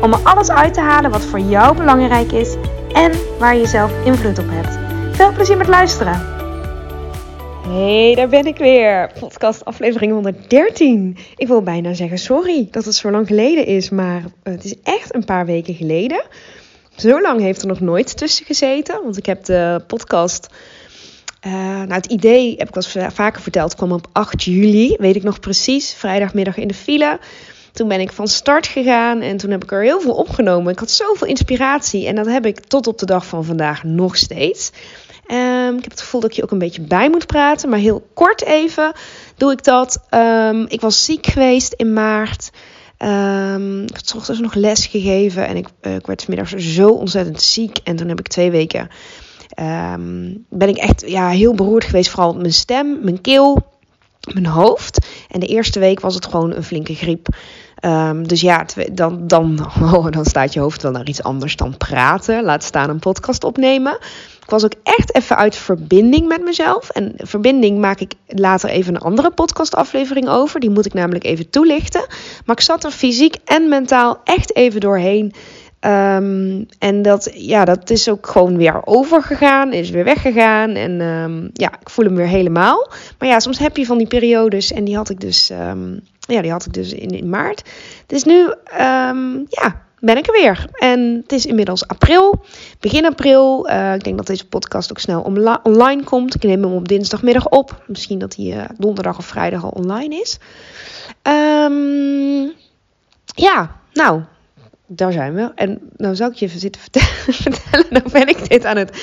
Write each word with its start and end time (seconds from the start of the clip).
om 0.00 0.12
er 0.12 0.18
alles 0.22 0.50
uit 0.50 0.74
te 0.74 0.80
halen 0.80 1.10
wat 1.10 1.24
voor 1.24 1.38
jou 1.40 1.76
belangrijk 1.76 2.32
is 2.32 2.54
en 2.92 3.12
waar 3.38 3.56
je 3.56 3.66
zelf 3.66 4.04
invloed 4.04 4.38
op 4.38 4.46
hebt. 4.48 4.78
Veel 5.16 5.32
plezier 5.32 5.56
met 5.56 5.68
luisteren! 5.68 6.32
Hey, 7.68 8.14
daar 8.14 8.28
ben 8.28 8.46
ik 8.46 8.56
weer. 8.56 9.10
Podcast 9.18 9.64
aflevering 9.64 10.12
113. 10.12 11.16
Ik 11.36 11.46
wil 11.46 11.62
bijna 11.62 11.94
zeggen 11.94 12.18
sorry 12.18 12.68
dat 12.70 12.84
het 12.84 12.94
zo 12.94 13.10
lang 13.10 13.26
geleden 13.26 13.66
is, 13.66 13.90
maar 13.90 14.22
het 14.42 14.64
is 14.64 14.74
echt 14.82 15.14
een 15.14 15.24
paar 15.24 15.46
weken 15.46 15.74
geleden. 15.74 16.24
Zo 16.96 17.20
lang 17.20 17.40
heeft 17.40 17.62
er 17.62 17.68
nog 17.68 17.80
nooit 17.80 18.16
tussen 18.16 18.46
gezeten, 18.46 19.02
want 19.02 19.16
ik 19.16 19.26
heb 19.26 19.44
de 19.44 19.82
podcast... 19.86 20.46
Uh, 21.46 21.52
nou, 21.52 21.92
het 21.92 22.06
idee, 22.06 22.54
heb 22.56 22.68
ik 22.68 22.74
wel 22.74 23.10
vaker 23.10 23.42
verteld, 23.42 23.74
kwam 23.74 23.92
op 23.92 24.06
8 24.12 24.42
juli. 24.42 24.96
Weet 24.98 25.16
ik 25.16 25.22
nog 25.22 25.40
precies. 25.40 25.94
Vrijdagmiddag 25.94 26.56
in 26.56 26.68
de 26.68 26.74
file. 26.74 27.18
Toen 27.74 27.88
ben 27.88 28.00
ik 28.00 28.12
van 28.12 28.28
start 28.28 28.66
gegaan 28.66 29.20
en 29.20 29.36
toen 29.36 29.50
heb 29.50 29.64
ik 29.64 29.72
er 29.72 29.82
heel 29.82 30.00
veel 30.00 30.14
opgenomen. 30.14 30.72
Ik 30.72 30.78
had 30.78 30.90
zoveel 30.90 31.26
inspiratie 31.26 32.06
en 32.06 32.14
dat 32.14 32.26
heb 32.26 32.46
ik 32.46 32.60
tot 32.60 32.86
op 32.86 32.98
de 32.98 33.06
dag 33.06 33.26
van 33.26 33.44
vandaag 33.44 33.84
nog 33.84 34.16
steeds. 34.16 34.70
Um, 35.26 35.76
ik 35.76 35.82
heb 35.82 35.90
het 35.90 36.00
gevoel 36.00 36.20
dat 36.20 36.36
je 36.36 36.42
ook 36.42 36.50
een 36.50 36.58
beetje 36.58 36.82
bij 36.82 37.10
moet 37.10 37.26
praten, 37.26 37.68
maar 37.68 37.78
heel 37.78 38.06
kort 38.14 38.44
even 38.44 38.92
doe 39.36 39.52
ik 39.52 39.64
dat. 39.64 40.00
Um, 40.10 40.66
ik 40.68 40.80
was 40.80 41.04
ziek 41.04 41.26
geweest 41.26 41.72
in 41.72 41.92
maart. 41.92 42.50
Um, 42.98 43.82
ik 43.82 43.94
had 43.94 44.14
ochtends 44.16 44.40
nog 44.40 44.54
les 44.54 44.86
gegeven 44.86 45.46
en 45.46 45.56
ik, 45.56 45.66
uh, 45.82 45.94
ik 45.94 46.06
werd 46.06 46.24
vanmiddag 46.24 46.60
zo 46.60 46.88
ontzettend 46.88 47.42
ziek. 47.42 47.78
En 47.84 47.96
toen 47.96 48.08
heb 48.08 48.18
ik 48.18 48.28
twee 48.28 48.50
weken. 48.50 48.88
ben 50.48 50.68
ik 50.68 50.76
echt 50.76 51.04
ja, 51.06 51.28
heel 51.28 51.54
beroerd 51.54 51.84
geweest. 51.84 52.10
Vooral 52.10 52.34
mijn 52.34 52.52
stem, 52.52 52.98
mijn 53.02 53.20
keel, 53.20 53.66
mijn 54.32 54.46
hoofd. 54.46 55.06
En 55.30 55.40
de 55.40 55.46
eerste 55.46 55.78
week 55.78 56.00
was 56.00 56.14
het 56.14 56.26
gewoon 56.26 56.54
een 56.54 56.64
flinke 56.64 56.94
griep. 56.94 57.28
Um, 57.84 58.28
dus 58.28 58.40
ja, 58.40 58.66
dan, 58.92 59.26
dan, 59.26 59.66
oh, 59.82 60.10
dan 60.10 60.24
staat 60.24 60.52
je 60.52 60.60
hoofd 60.60 60.82
wel 60.82 60.92
naar 60.92 61.08
iets 61.08 61.22
anders 61.22 61.56
dan 61.56 61.76
praten. 61.76 62.42
Laat 62.42 62.62
staan 62.62 62.90
een 62.90 62.98
podcast 62.98 63.44
opnemen. 63.44 63.92
Ik 64.42 64.50
was 64.50 64.64
ook 64.64 64.74
echt 64.82 65.14
even 65.14 65.36
uit 65.36 65.56
verbinding 65.56 66.28
met 66.28 66.42
mezelf. 66.42 66.88
En 66.88 67.12
verbinding 67.16 67.78
maak 67.78 68.00
ik 68.00 68.12
later 68.26 68.70
even 68.70 68.94
een 68.94 69.00
andere 69.00 69.30
podcastaflevering 69.30 70.28
over. 70.28 70.60
Die 70.60 70.70
moet 70.70 70.86
ik 70.86 70.94
namelijk 70.94 71.24
even 71.24 71.50
toelichten. 71.50 72.06
Maar 72.44 72.56
ik 72.56 72.62
zat 72.62 72.84
er 72.84 72.90
fysiek 72.90 73.36
en 73.44 73.68
mentaal 73.68 74.20
echt 74.24 74.56
even 74.56 74.80
doorheen. 74.80 75.32
Um, 75.80 76.66
en 76.78 77.02
dat, 77.02 77.30
ja, 77.34 77.64
dat 77.64 77.90
is 77.90 78.08
ook 78.08 78.26
gewoon 78.26 78.56
weer 78.56 78.86
overgegaan, 78.86 79.72
is 79.72 79.90
weer 79.90 80.04
weggegaan. 80.04 80.70
En 80.70 81.00
um, 81.00 81.50
ja, 81.52 81.72
ik 81.80 81.90
voel 81.90 82.04
hem 82.04 82.16
weer 82.16 82.26
helemaal. 82.26 82.88
Maar 83.18 83.28
ja, 83.28 83.40
soms 83.40 83.58
heb 83.58 83.76
je 83.76 83.86
van 83.86 83.98
die 83.98 84.06
periodes. 84.06 84.72
En 84.72 84.84
die 84.84 84.96
had 84.96 85.10
ik 85.10 85.20
dus, 85.20 85.50
ja, 86.26 86.42
die 86.42 86.50
had 86.50 86.66
ik 86.66 86.72
dus 86.72 86.92
in, 86.92 87.08
in 87.08 87.28
maart. 87.28 87.70
Dus 88.06 88.24
nu, 88.24 88.54
ja, 89.48 89.84
ben 90.04 90.16
ik 90.16 90.26
er 90.26 90.32
weer. 90.32 90.66
En 90.72 91.00
het 91.22 91.32
is 91.32 91.46
inmiddels 91.46 91.86
april, 91.86 92.44
begin 92.80 93.06
april. 93.06 93.70
Uh, 93.70 93.94
ik 93.94 94.04
denk 94.04 94.16
dat 94.16 94.26
deze 94.26 94.48
podcast 94.48 94.90
ook 94.90 94.98
snel 94.98 95.20
online 95.62 96.04
komt. 96.04 96.34
Ik 96.34 96.42
neem 96.42 96.62
hem 96.62 96.72
op 96.72 96.88
dinsdagmiddag 96.88 97.48
op. 97.48 97.82
Misschien 97.86 98.18
dat 98.18 98.36
hij 98.36 98.46
uh, 98.46 98.64
donderdag 98.78 99.18
of 99.18 99.26
vrijdag 99.26 99.64
al 99.64 99.70
online 99.70 100.20
is. 100.20 100.38
Um, 101.22 102.52
ja, 103.34 103.80
nou, 103.92 104.22
daar 104.86 105.12
zijn 105.12 105.34
we. 105.34 105.52
En 105.54 105.90
nou 105.96 106.14
zou 106.14 106.30
ik 106.30 106.36
je 106.36 106.46
even 106.46 106.60
zitten 106.60 106.82
vertellen. 107.42 107.86
Nou 107.90 108.10
ben 108.10 108.28
ik 108.28 108.48
dit 108.48 108.64
aan 108.64 108.76
het, 108.76 109.02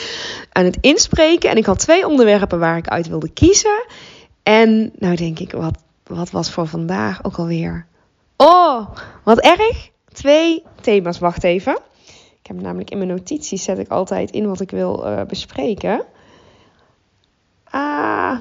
aan 0.52 0.66
het 0.66 0.78
inspreken. 0.82 1.50
En 1.50 1.58
ik 1.58 1.66
had 1.66 1.80
twee 1.80 2.08
onderwerpen 2.08 2.60
waar 2.60 2.78
ik 2.78 2.88
uit 2.88 3.08
wilde 3.08 3.30
kiezen. 3.30 3.86
En 4.44 4.92
nou 5.00 5.16
denk 5.16 5.40
ik, 5.40 5.52
wat, 5.52 5.78
wat 6.04 6.32
was 6.32 6.52
voor 6.52 6.68
vandaag 6.68 7.24
ook 7.24 7.38
alweer? 7.38 7.86
Oh, 8.38 8.88
wat 9.24 9.40
erg. 9.40 9.90
Twee 10.14 10.64
thema's. 10.82 11.20
Wacht 11.20 11.44
even. 11.44 11.80
Ik 12.42 12.48
heb 12.48 12.62
namelijk 12.62 12.90
in 12.90 12.98
mijn 12.98 13.10
notities 13.10 13.64
zet 13.64 13.78
ik 13.78 13.90
altijd 13.90 14.32
in 14.32 14.48
wat 14.48 14.60
ik 14.60 14.72
wil 14.72 15.08
uh, 15.08 15.24
bespreken. 15.24 16.06
Ah. 17.64 18.38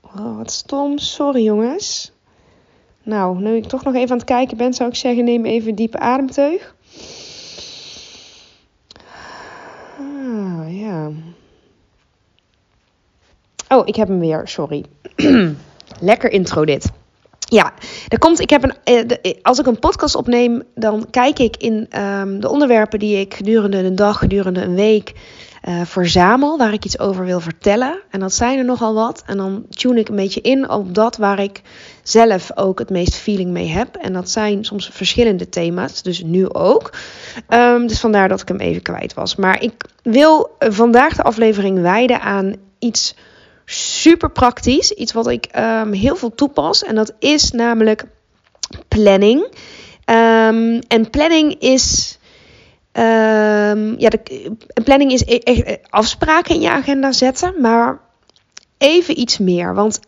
Oh, 0.00 0.36
wat 0.36 0.50
stom. 0.50 0.98
Sorry 0.98 1.42
jongens. 1.42 2.12
Nou, 3.02 3.40
nu 3.40 3.56
ik 3.56 3.64
toch 3.64 3.84
nog 3.84 3.94
even 3.94 4.10
aan 4.10 4.16
het 4.16 4.26
kijken 4.26 4.56
ben, 4.56 4.74
zou 4.74 4.88
ik 4.88 4.96
zeggen: 4.96 5.24
neem 5.24 5.44
even 5.44 5.68
een 5.68 5.74
diepe 5.74 5.98
ademteug. 5.98 6.74
Ah, 9.98 10.78
ja. 10.78 11.10
Oh, 13.72 13.82
ik 13.84 13.96
heb 13.96 14.08
hem 14.08 14.18
weer. 14.18 14.48
Sorry. 14.48 14.84
Lekker 16.00 16.30
intro 16.30 16.64
dit. 16.64 16.90
Ja, 17.38 17.72
er 18.08 18.18
komt, 18.18 18.40
ik 18.40 18.50
heb 18.50 18.62
een, 18.62 18.74
eh, 19.22 19.34
als 19.42 19.58
ik 19.58 19.66
een 19.66 19.78
podcast 19.78 20.14
opneem, 20.14 20.62
dan 20.74 21.06
kijk 21.10 21.38
ik 21.38 21.56
in 21.56 22.02
um, 22.02 22.40
de 22.40 22.48
onderwerpen 22.48 22.98
die 22.98 23.20
ik 23.20 23.34
gedurende 23.34 23.76
een 23.76 23.96
dag, 23.96 24.18
gedurende 24.18 24.62
een 24.62 24.74
week 24.74 25.12
uh, 25.68 25.80
verzamel, 25.84 26.58
waar 26.58 26.72
ik 26.72 26.84
iets 26.84 26.98
over 26.98 27.24
wil 27.24 27.40
vertellen. 27.40 28.00
En 28.10 28.20
dat 28.20 28.32
zijn 28.32 28.58
er 28.58 28.64
nogal 28.64 28.94
wat. 28.94 29.22
En 29.26 29.36
dan 29.36 29.66
tune 29.70 30.00
ik 30.00 30.08
een 30.08 30.16
beetje 30.16 30.40
in 30.40 30.70
op 30.70 30.94
dat 30.94 31.16
waar 31.16 31.38
ik 31.38 31.62
zelf 32.02 32.50
ook 32.54 32.78
het 32.78 32.90
meest 32.90 33.14
feeling 33.14 33.50
mee 33.50 33.68
heb. 33.68 33.96
En 33.96 34.12
dat 34.12 34.30
zijn 34.30 34.64
soms 34.64 34.90
verschillende 34.92 35.48
thema's, 35.48 36.02
dus 36.02 36.22
nu 36.22 36.52
ook. 36.52 36.92
Um, 37.48 37.86
dus 37.86 38.00
vandaar 38.00 38.28
dat 38.28 38.40
ik 38.40 38.48
hem 38.48 38.60
even 38.60 38.82
kwijt 38.82 39.14
was. 39.14 39.36
Maar 39.36 39.62
ik 39.62 39.72
wil 40.02 40.50
vandaag 40.58 41.16
de 41.16 41.22
aflevering 41.22 41.80
wijden 41.80 42.20
aan 42.20 42.54
iets 42.78 43.14
super 43.70 44.30
praktisch. 44.30 44.92
Iets 44.92 45.12
wat 45.12 45.26
ik 45.26 45.48
um, 45.56 45.92
heel 45.92 46.16
veel 46.16 46.34
toepas. 46.34 46.84
En 46.84 46.94
dat 46.94 47.12
is 47.18 47.50
namelijk 47.50 48.04
planning. 48.88 49.40
Um, 50.04 50.78
en 50.88 51.10
planning 51.10 51.54
is. 51.58 52.18
Um, 52.92 53.98
ja, 53.98 54.08
de, 54.08 54.52
planning 54.84 55.12
is 55.12 55.22
e-, 55.26 55.38
echt 55.38 55.78
afspraken 55.90 56.54
in 56.54 56.60
je 56.60 56.70
agenda 56.70 57.12
zetten. 57.12 57.60
Maar 57.60 58.00
even 58.78 59.20
iets 59.20 59.38
meer. 59.38 59.74
Want 59.74 60.00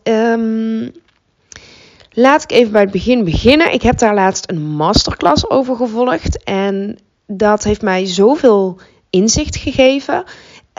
laat 2.11 2.43
ik 2.43 2.51
even 2.51 2.71
bij 2.71 2.81
het 2.81 2.91
begin 2.91 3.23
beginnen. 3.23 3.73
Ik 3.73 3.81
heb 3.81 3.97
daar 3.97 4.13
laatst 4.13 4.49
een 4.49 4.61
masterclass 4.61 5.49
over 5.49 5.75
gevolgd. 5.75 6.43
En 6.43 6.97
dat 7.27 7.63
heeft 7.63 7.81
mij 7.81 8.05
zoveel 8.05 8.79
inzicht 9.09 9.55
gegeven. 9.55 10.23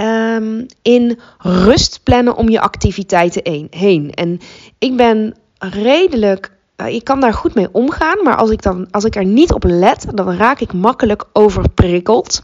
Um, 0.00 0.66
in 0.82 1.18
rust 1.38 2.00
plannen 2.02 2.36
om 2.36 2.48
je 2.48 2.60
activiteiten 2.60 3.68
heen. 3.70 4.10
En 4.10 4.40
ik 4.78 4.96
ben 4.96 5.34
redelijk. 5.58 6.52
Uh, 6.76 6.88
ik 6.88 7.04
kan 7.04 7.20
daar 7.20 7.34
goed 7.34 7.54
mee 7.54 7.68
omgaan, 7.72 8.22
maar 8.22 8.36
als 8.36 8.50
ik, 8.50 8.62
dan, 8.62 8.90
als 8.90 9.04
ik 9.04 9.16
er 9.16 9.24
niet 9.24 9.52
op 9.52 9.64
let, 9.64 10.06
dan 10.14 10.36
raak 10.36 10.60
ik 10.60 10.72
makkelijk 10.72 11.24
overprikkeld. 11.32 12.42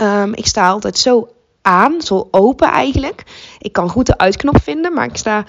Um, 0.00 0.34
ik 0.34 0.46
sta 0.46 0.68
altijd 0.68 0.98
zo 0.98 1.28
aan, 1.62 2.00
zo 2.00 2.28
open 2.30 2.68
eigenlijk. 2.68 3.22
Ik 3.58 3.72
kan 3.72 3.88
goed 3.88 4.06
de 4.06 4.18
uitknop 4.18 4.62
vinden, 4.62 4.92
maar 4.92 5.04
ik 5.04 5.16
sta, 5.16 5.44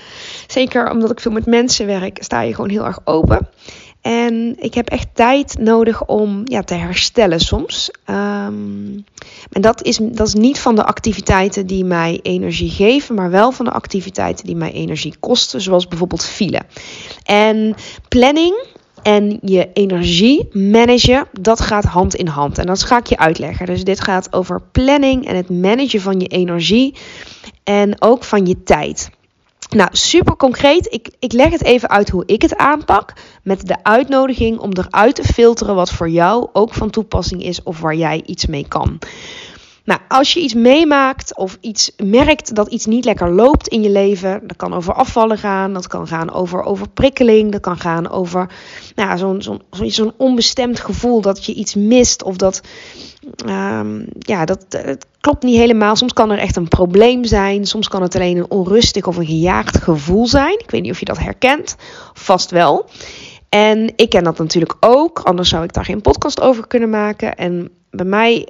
zeker 0.48 0.92
omdat 0.92 1.12
ik 1.12 1.20
veel 1.20 1.32
met 1.32 1.46
mensen 1.46 1.86
werk, 1.86 2.24
sta 2.24 2.42
je 2.42 2.56
gewoon 2.56 2.70
heel 2.70 2.86
erg 2.86 3.00
open. 3.04 3.50
En 4.06 4.56
ik 4.60 4.74
heb 4.74 4.90
echt 4.90 5.08
tijd 5.14 5.58
nodig 5.60 6.06
om 6.06 6.42
ja, 6.44 6.62
te 6.62 6.74
herstellen 6.74 7.40
soms. 7.40 7.92
Um, 8.10 9.06
en 9.52 9.62
dat 9.62 9.84
is, 9.84 9.98
dat 9.98 10.28
is 10.28 10.34
niet 10.34 10.60
van 10.60 10.76
de 10.76 10.86
activiteiten 10.86 11.68
die 11.68 11.84
mij 11.84 12.20
energie 12.22 12.70
geven, 12.70 13.16
maar 13.16 13.30
wel 13.30 13.52
van 13.52 13.66
de 13.66 13.72
activiteiten 13.72 14.46
die 14.46 14.56
mij 14.56 14.72
energie 14.72 15.16
kosten, 15.20 15.62
zoals 15.62 15.88
bijvoorbeeld 15.88 16.26
file. 16.26 16.62
En 17.24 17.76
planning 18.08 18.66
en 19.04 19.38
je 19.42 19.70
energie 19.74 20.48
managen, 20.52 21.28
dat 21.42 21.62
gaat 21.62 21.86
hand 21.86 22.16
in 22.16 22.28
hand. 22.28 22.58
En 22.58 22.66
dat 22.66 22.84
ga 22.84 22.98
ik 22.98 23.08
je 23.08 23.18
uitleggen. 23.18 23.66
Dus 23.66 23.84
dit 23.84 24.02
gaat 24.02 24.34
over 24.34 24.62
planning 24.72 25.28
en 25.28 25.36
het 25.36 25.50
managen 25.50 26.02
van 26.02 26.20
je 26.20 26.28
energie 26.28 26.96
en 27.64 28.02
ook 28.02 28.24
van 28.24 28.46
je 28.46 28.64
tijd. 28.64 29.10
Nou, 29.70 29.90
super 29.92 30.36
concreet. 30.36 30.94
Ik, 30.94 31.10
ik 31.20 31.34
leg 31.34 31.50
het 31.50 31.64
even 31.64 31.90
uit 31.90 32.10
hoe 32.10 32.24
ik 32.26 32.42
het 32.42 32.58
aanpak. 32.58 33.14
Met 33.44 33.68
de 33.68 33.84
uitnodiging 33.84 34.60
om 34.60 34.72
eruit 34.74 35.16
te 35.16 35.24
filteren 35.24 35.76
wat 35.76 35.92
voor 35.92 36.10
jou 36.10 36.50
ook 36.54 36.74
van 36.74 36.90
toepassing 36.90 37.44
is 37.44 37.64
of 37.64 37.80
waar 37.80 37.96
jij 37.96 38.24
iets 38.26 38.46
mee 38.46 38.68
kan. 38.68 39.00
Nou, 39.86 40.00
als 40.08 40.34
je 40.34 40.40
iets 40.40 40.54
meemaakt 40.54 41.38
of 41.38 41.58
iets 41.62 41.92
merkt 42.04 42.56
dat 42.56 42.68
iets 42.68 42.86
niet 42.86 43.06
lekker 43.06 43.32
loopt 43.32 43.68
in 43.68 43.84
je 43.84 43.90
leven, 43.90 44.42
dat 44.48 44.58
kan 44.58 44.74
over 44.74 44.94
afvallen 44.94 45.38
gaan, 45.38 45.74
dat 45.74 45.88
kan 45.88 46.08
gaan 46.08 46.32
over 46.32 46.64
overprikkeling, 46.64 47.52
dat 47.52 47.62
kan 47.62 47.78
gaan 47.78 48.10
over 48.10 48.50
nou, 48.96 49.18
zo'n 49.18 49.42
zo'n 49.42 49.62
zo'n 49.72 50.14
onbestemd 50.18 50.80
gevoel 50.80 51.22
dat 51.22 51.46
je 51.46 51.54
iets 51.54 51.76
mist 51.76 52.24
of 52.24 52.36
dat, 52.36 52.62
um, 53.46 54.06
ja, 54.20 54.46
dat 54.46 54.66
het 54.70 55.06
klopt 55.20 55.44
niet 55.44 55.58
helemaal. 55.58 55.96
Soms 55.96 56.14
kan 56.14 56.32
er 56.32 56.40
echt 56.40 56.56
een 56.56 56.68
probleem 56.68 57.24
zijn, 57.24 57.66
soms 57.66 57.88
kan 57.88 58.02
het 58.02 58.16
alleen 58.16 58.38
een 58.38 58.52
onrustig 58.52 59.08
of 59.08 59.18
een 59.18 59.26
gejaagd 59.26 59.78
gevoel 59.78 60.28
zijn. 60.28 60.60
Ik 60.60 60.72
weet 60.72 60.82
niet 60.82 60.92
of 60.92 61.00
je 61.00 61.06
dat 61.06 61.20
herkent, 61.20 61.76
vast 62.14 62.52
wel. 62.52 62.90
En 63.50 63.94
ik 63.96 64.10
ken 64.10 64.24
dat 64.24 64.38
natuurlijk 64.38 64.76
ook, 64.80 65.20
anders 65.20 65.50
zou 65.50 65.64
ik 65.64 65.74
daar 65.74 65.86
geen 65.86 66.02
podcast 66.02 66.42
over 66.42 66.68
kunnen 66.68 66.90
maken. 66.90 67.36
En 67.36 67.70
bij 67.90 68.06
mij 68.06 68.48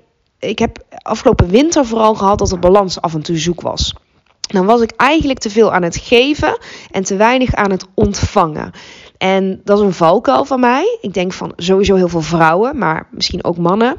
ik 0.50 0.59
heb 0.59 0.77
afgelopen 1.01 1.50
winter 1.50 1.86
vooral 1.86 2.15
gehad 2.15 2.39
dat 2.39 2.50
de 2.50 2.57
balans 2.57 3.01
af 3.01 3.13
en 3.13 3.21
toe 3.21 3.38
zoek 3.38 3.62
was. 3.62 3.94
Dan 4.39 4.65
was 4.65 4.81
ik 4.81 4.92
eigenlijk 4.95 5.39
te 5.39 5.50
veel 5.50 5.74
aan 5.74 5.83
het 5.83 5.97
geven 5.97 6.57
en 6.92 7.03
te 7.03 7.15
weinig 7.15 7.53
aan 7.53 7.71
het 7.71 7.86
ontvangen. 7.94 8.71
En 9.18 9.62
dat 9.63 9.80
is 9.80 9.86
een 9.86 9.94
valkuil 9.94 10.45
van 10.45 10.59
mij. 10.59 10.97
Ik 11.01 11.13
denk 11.13 11.33
van 11.33 11.53
sowieso 11.56 11.95
heel 11.95 12.09
veel 12.09 12.21
vrouwen, 12.21 12.77
maar 12.77 13.07
misschien 13.12 13.44
ook 13.44 13.57
mannen. 13.57 13.97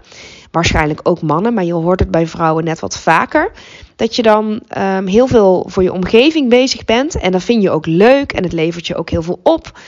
Waarschijnlijk 0.51 1.01
ook 1.03 1.23
mannen, 1.23 1.55
maar 1.55 1.65
je 1.65 1.73
hoort 1.73 2.01
het 2.01 2.11
bij 2.11 2.27
vrouwen 2.27 2.65
net 2.65 2.81
wat 2.81 2.99
vaker. 2.99 3.53
Dat 3.97 4.17
je 4.17 4.23
dan 4.23 4.63
um, 4.79 5.07
heel 5.07 5.27
veel 5.27 5.67
voor 5.69 5.83
je 5.83 5.93
omgeving 5.93 6.49
bezig 6.49 6.85
bent. 6.85 7.19
En 7.19 7.33
dat 7.33 7.43
vind 7.43 7.63
je 7.63 7.71
ook 7.71 7.87
leuk 7.87 8.33
en 8.33 8.43
het 8.43 8.53
levert 8.53 8.87
je 8.87 8.97
ook 8.97 9.11
heel 9.11 9.23
veel 9.23 9.41
op. 9.43 9.79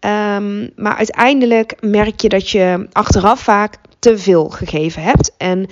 Um, 0.00 0.70
maar 0.76 0.96
uiteindelijk 0.96 1.74
merk 1.80 2.20
je 2.20 2.28
dat 2.28 2.50
je 2.50 2.86
achteraf 2.92 3.40
vaak 3.40 3.76
te 3.98 4.18
veel 4.18 4.48
gegeven 4.48 5.02
hebt. 5.02 5.34
En 5.36 5.66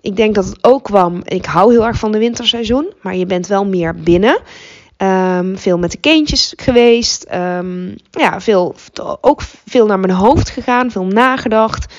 ik 0.00 0.16
denk 0.16 0.34
dat 0.34 0.44
het 0.44 0.64
ook 0.64 0.84
kwam. 0.84 1.20
Ik 1.24 1.44
hou 1.44 1.72
heel 1.72 1.86
erg 1.86 1.98
van 1.98 2.12
de 2.12 2.18
winterseizoen, 2.18 2.92
maar 3.02 3.16
je 3.16 3.26
bent 3.26 3.46
wel 3.46 3.64
meer 3.66 3.94
binnen. 3.94 4.38
Um, 5.02 5.58
veel 5.58 5.78
met 5.78 5.90
de 5.90 5.98
kindjes 5.98 6.52
geweest. 6.56 7.26
Um, 7.34 7.94
ja, 8.10 8.40
veel, 8.40 8.74
ook 9.20 9.42
veel 9.66 9.86
naar 9.86 9.98
mijn 9.98 10.12
hoofd 10.12 10.50
gegaan, 10.50 10.90
veel 10.90 11.06
nagedacht. 11.06 11.94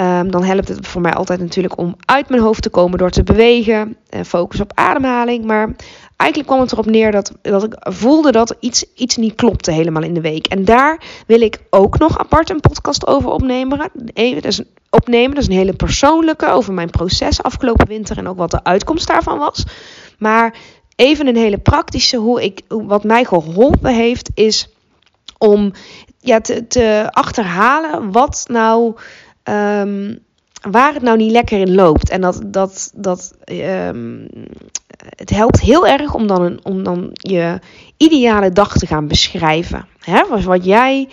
Um, 0.00 0.30
dan 0.30 0.44
helpt 0.44 0.68
het 0.68 0.86
voor 0.86 1.00
mij 1.00 1.12
altijd 1.12 1.40
natuurlijk 1.40 1.78
om 1.78 1.96
uit 2.04 2.28
mijn 2.28 2.42
hoofd 2.42 2.62
te 2.62 2.70
komen 2.70 2.98
door 2.98 3.10
te 3.10 3.22
bewegen. 3.22 3.96
Focus 4.24 4.60
op 4.60 4.72
ademhaling. 4.74 5.44
Maar 5.44 5.74
eigenlijk 6.16 6.50
kwam 6.50 6.60
het 6.60 6.72
erop 6.72 6.86
neer 6.86 7.12
dat, 7.12 7.32
dat 7.42 7.62
ik 7.62 7.76
voelde 7.78 8.32
dat 8.32 8.56
iets, 8.60 8.84
iets 8.94 9.16
niet 9.16 9.34
klopte 9.34 9.70
helemaal 9.70 10.02
in 10.02 10.14
de 10.14 10.20
week. 10.20 10.46
En 10.46 10.64
daar 10.64 11.02
wil 11.26 11.40
ik 11.40 11.58
ook 11.70 11.98
nog 11.98 12.18
apart 12.18 12.50
een 12.50 12.60
podcast 12.60 13.06
over 13.06 13.30
opnemen. 13.30 13.90
Even, 14.12 14.42
is 14.42 14.62
opnemen. 14.90 15.34
Dat 15.34 15.42
is 15.42 15.48
een 15.48 15.56
hele 15.56 15.76
persoonlijke 15.76 16.48
over 16.48 16.72
mijn 16.72 16.90
proces 16.90 17.42
afgelopen 17.42 17.88
winter 17.88 18.18
en 18.18 18.28
ook 18.28 18.36
wat 18.36 18.50
de 18.50 18.64
uitkomst 18.64 19.06
daarvan 19.06 19.38
was. 19.38 19.64
Maar 20.18 20.54
even 20.96 21.26
een 21.26 21.36
hele 21.36 21.58
praktische, 21.58 22.16
hoe 22.16 22.42
ik, 22.42 22.60
wat 22.68 23.04
mij 23.04 23.24
geholpen 23.24 23.94
heeft, 23.94 24.30
is 24.34 24.68
om 25.38 25.72
ja, 26.20 26.40
te, 26.40 26.66
te 26.66 27.08
achterhalen 27.10 28.12
wat 28.12 28.44
nou. 28.48 28.94
Um, 29.44 30.24
waar 30.70 30.94
het 30.94 31.02
nou 31.02 31.16
niet 31.16 31.30
lekker 31.30 31.58
in 31.58 31.74
loopt. 31.74 32.10
En 32.10 32.20
dat, 32.20 32.42
dat, 32.46 32.92
dat 32.94 33.34
um, 33.88 34.28
het 35.16 35.30
helpt 35.30 35.60
heel 35.60 35.86
erg 35.86 36.14
om 36.14 36.26
dan, 36.26 36.42
een, 36.42 36.60
om 36.62 36.82
dan 36.82 37.10
je 37.12 37.58
ideale 37.96 38.52
dag 38.52 38.78
te 38.78 38.86
gaan 38.86 39.08
beschrijven. 39.08 39.86
Hè? 40.00 40.42
Wat 40.44 40.64
jij 40.64 41.08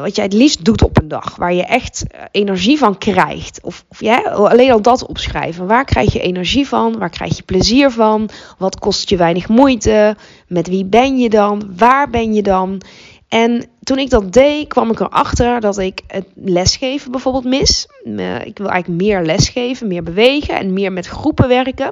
wat 0.00 0.16
jij 0.16 0.24
het 0.24 0.32
liefst 0.32 0.64
doet 0.64 0.82
op 0.82 0.98
een 0.98 1.08
dag. 1.08 1.36
Waar 1.36 1.54
je 1.54 1.64
echt 1.64 2.04
eh, 2.06 2.22
energie 2.30 2.78
van 2.78 2.98
krijgt. 2.98 3.60
Of, 3.62 3.84
of 3.88 4.00
ja, 4.00 4.18
alleen 4.22 4.72
al 4.72 4.82
dat 4.82 5.06
opschrijven. 5.06 5.66
Waar 5.66 5.84
krijg 5.84 6.12
je 6.12 6.20
energie 6.20 6.68
van? 6.68 6.98
Waar 6.98 7.10
krijg 7.10 7.36
je 7.36 7.42
plezier 7.42 7.90
van? 7.90 8.28
Wat 8.58 8.78
kost 8.78 9.08
je 9.08 9.16
weinig 9.16 9.48
moeite? 9.48 10.16
Met 10.46 10.68
wie 10.68 10.84
ben 10.84 11.18
je 11.18 11.30
dan? 11.30 11.72
Waar 11.76 12.10
ben 12.10 12.34
je 12.34 12.42
dan? 12.42 12.80
En 13.34 13.64
toen 13.82 13.98
ik 13.98 14.10
dat 14.10 14.32
deed, 14.32 14.68
kwam 14.68 14.90
ik 14.90 15.00
erachter 15.00 15.60
dat 15.60 15.78
ik 15.78 16.00
het 16.06 16.26
lesgeven 16.34 17.10
bijvoorbeeld 17.10 17.44
mis. 17.44 17.86
Ik 18.44 18.58
wil 18.58 18.68
eigenlijk 18.68 19.02
meer 19.02 19.22
lesgeven, 19.22 19.86
meer 19.86 20.02
bewegen 20.02 20.58
en 20.58 20.72
meer 20.72 20.92
met 20.92 21.06
groepen 21.06 21.48
werken. 21.48 21.86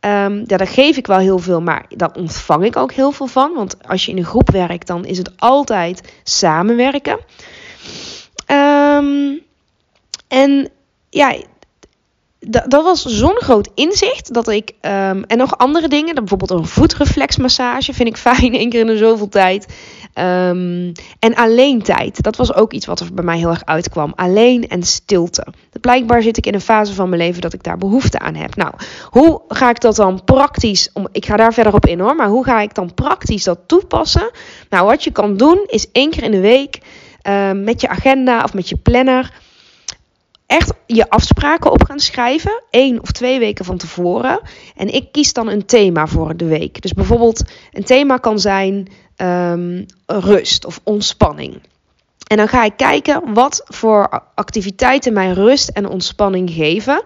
Um, 0.00 0.44
ja, 0.46 0.56
daar 0.56 0.66
geef 0.66 0.96
ik 0.96 1.06
wel 1.06 1.18
heel 1.18 1.38
veel, 1.38 1.60
maar 1.60 1.84
daar 1.88 2.12
ontvang 2.14 2.64
ik 2.64 2.76
ook 2.76 2.92
heel 2.92 3.10
veel 3.10 3.26
van. 3.26 3.52
Want 3.54 3.88
als 3.88 4.04
je 4.04 4.10
in 4.10 4.18
een 4.18 4.24
groep 4.24 4.50
werkt, 4.50 4.86
dan 4.86 5.04
is 5.04 5.18
het 5.18 5.30
altijd 5.36 6.12
samenwerken. 6.22 7.18
Um, 8.46 9.40
en 10.28 10.68
ja, 11.08 11.34
dat 12.48 12.82
was 12.82 13.04
zo'n 13.04 13.36
groot 13.36 13.68
inzicht 13.74 14.34
dat 14.34 14.48
ik. 14.48 14.72
Um, 14.80 15.24
en 15.24 15.36
nog 15.36 15.58
andere 15.58 15.88
dingen, 15.88 16.14
bijvoorbeeld 16.14 16.50
een 16.50 16.66
voetreflexmassage 16.66 17.92
vind 17.92 18.08
ik 18.08 18.16
fijn, 18.28 18.54
één 18.54 18.70
keer 18.70 18.80
in 18.80 18.86
de 18.86 18.96
zoveel 18.96 19.28
tijd. 19.28 19.66
Um, 20.14 20.92
en 21.18 21.34
alleen 21.34 21.82
tijd, 21.82 22.22
dat 22.22 22.36
was 22.36 22.54
ook 22.54 22.72
iets 22.72 22.86
wat 22.86 23.00
er 23.00 23.14
bij 23.14 23.24
mij 23.24 23.38
heel 23.38 23.48
erg 23.48 23.64
uitkwam. 23.64 24.12
Alleen 24.14 24.68
en 24.68 24.82
stilte. 24.82 25.46
Blijkbaar 25.80 26.22
zit 26.22 26.36
ik 26.36 26.46
in 26.46 26.54
een 26.54 26.60
fase 26.60 26.94
van 26.94 27.08
mijn 27.08 27.20
leven 27.22 27.40
dat 27.40 27.52
ik 27.52 27.62
daar 27.62 27.78
behoefte 27.78 28.18
aan 28.18 28.34
heb. 28.34 28.56
Nou, 28.56 28.72
hoe 29.04 29.40
ga 29.48 29.70
ik 29.70 29.80
dat 29.80 29.96
dan 29.96 30.24
praktisch? 30.24 30.90
Om, 30.92 31.08
ik 31.12 31.26
ga 31.26 31.36
daar 31.36 31.54
verder 31.54 31.74
op 31.74 31.86
in 31.86 32.00
hoor, 32.00 32.14
maar 32.14 32.28
hoe 32.28 32.44
ga 32.44 32.60
ik 32.60 32.74
dan 32.74 32.94
praktisch 32.94 33.44
dat 33.44 33.58
toepassen? 33.66 34.30
Nou, 34.68 34.86
wat 34.86 35.04
je 35.04 35.10
kan 35.10 35.36
doen 35.36 35.64
is 35.66 35.90
één 35.92 36.10
keer 36.10 36.22
in 36.22 36.30
de 36.30 36.40
week 36.40 36.78
um, 37.22 37.64
met 37.64 37.80
je 37.80 37.88
agenda 37.88 38.42
of 38.42 38.54
met 38.54 38.68
je 38.68 38.76
planner 38.76 39.32
echt 40.50 40.72
je 40.86 41.10
afspraken 41.10 41.70
op 41.70 41.84
gaan 41.84 41.98
schrijven, 41.98 42.62
één 42.70 43.00
of 43.00 43.10
twee 43.10 43.38
weken 43.38 43.64
van 43.64 43.76
tevoren. 43.76 44.40
En 44.76 44.94
ik 44.94 45.12
kies 45.12 45.32
dan 45.32 45.48
een 45.48 45.64
thema 45.66 46.06
voor 46.06 46.36
de 46.36 46.44
week. 46.44 46.82
Dus 46.82 46.92
bijvoorbeeld 46.92 47.42
een 47.72 47.84
thema 47.84 48.16
kan 48.16 48.38
zijn 48.38 48.88
um, 49.16 49.86
rust 50.06 50.64
of 50.64 50.80
ontspanning. 50.84 51.60
En 52.26 52.36
dan 52.36 52.48
ga 52.48 52.64
ik 52.64 52.76
kijken 52.76 53.34
wat 53.34 53.62
voor 53.64 54.22
activiteiten 54.34 55.12
mij 55.12 55.32
rust 55.32 55.68
en 55.68 55.88
ontspanning 55.88 56.50
geven. 56.50 57.02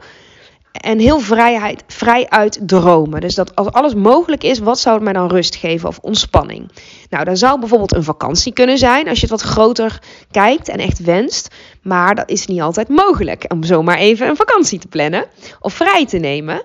En 0.81 0.99
heel 0.99 1.19
vrijheid, 1.19 1.85
vrij 1.87 2.29
uit 2.29 2.59
dromen. 2.63 3.21
Dus 3.21 3.35
dat 3.35 3.57
als 3.57 3.67
alles 3.67 3.95
mogelijk 3.95 4.43
is, 4.43 4.59
wat 4.59 4.79
zou 4.79 4.95
het 4.95 5.05
mij 5.05 5.13
dan 5.13 5.29
rust 5.29 5.57
geven 5.57 5.89
of 5.89 5.99
ontspanning? 5.99 6.71
Nou, 7.11 7.25
dan 7.25 7.37
zou 7.37 7.59
bijvoorbeeld 7.59 7.95
een 7.95 8.05
vakantie 8.05 8.53
kunnen 8.53 8.79
zijn 8.79 9.09
als 9.09 9.21
je 9.21 9.27
het 9.27 9.43
wat 9.43 9.51
groter 9.51 9.99
kijkt 10.31 10.69
en 10.69 10.79
echt 10.79 10.99
wenst. 10.99 11.55
Maar 11.83 12.15
dat 12.15 12.31
is 12.31 12.47
niet 12.47 12.61
altijd 12.61 12.89
mogelijk 12.89 13.45
om 13.49 13.65
zomaar 13.65 13.99
even 13.99 14.29
een 14.29 14.37
vakantie 14.37 14.79
te 14.79 14.89
plannen 14.89 15.27
of 15.61 15.75
vrij 15.75 16.07
te 16.07 16.19
nemen. 16.19 16.63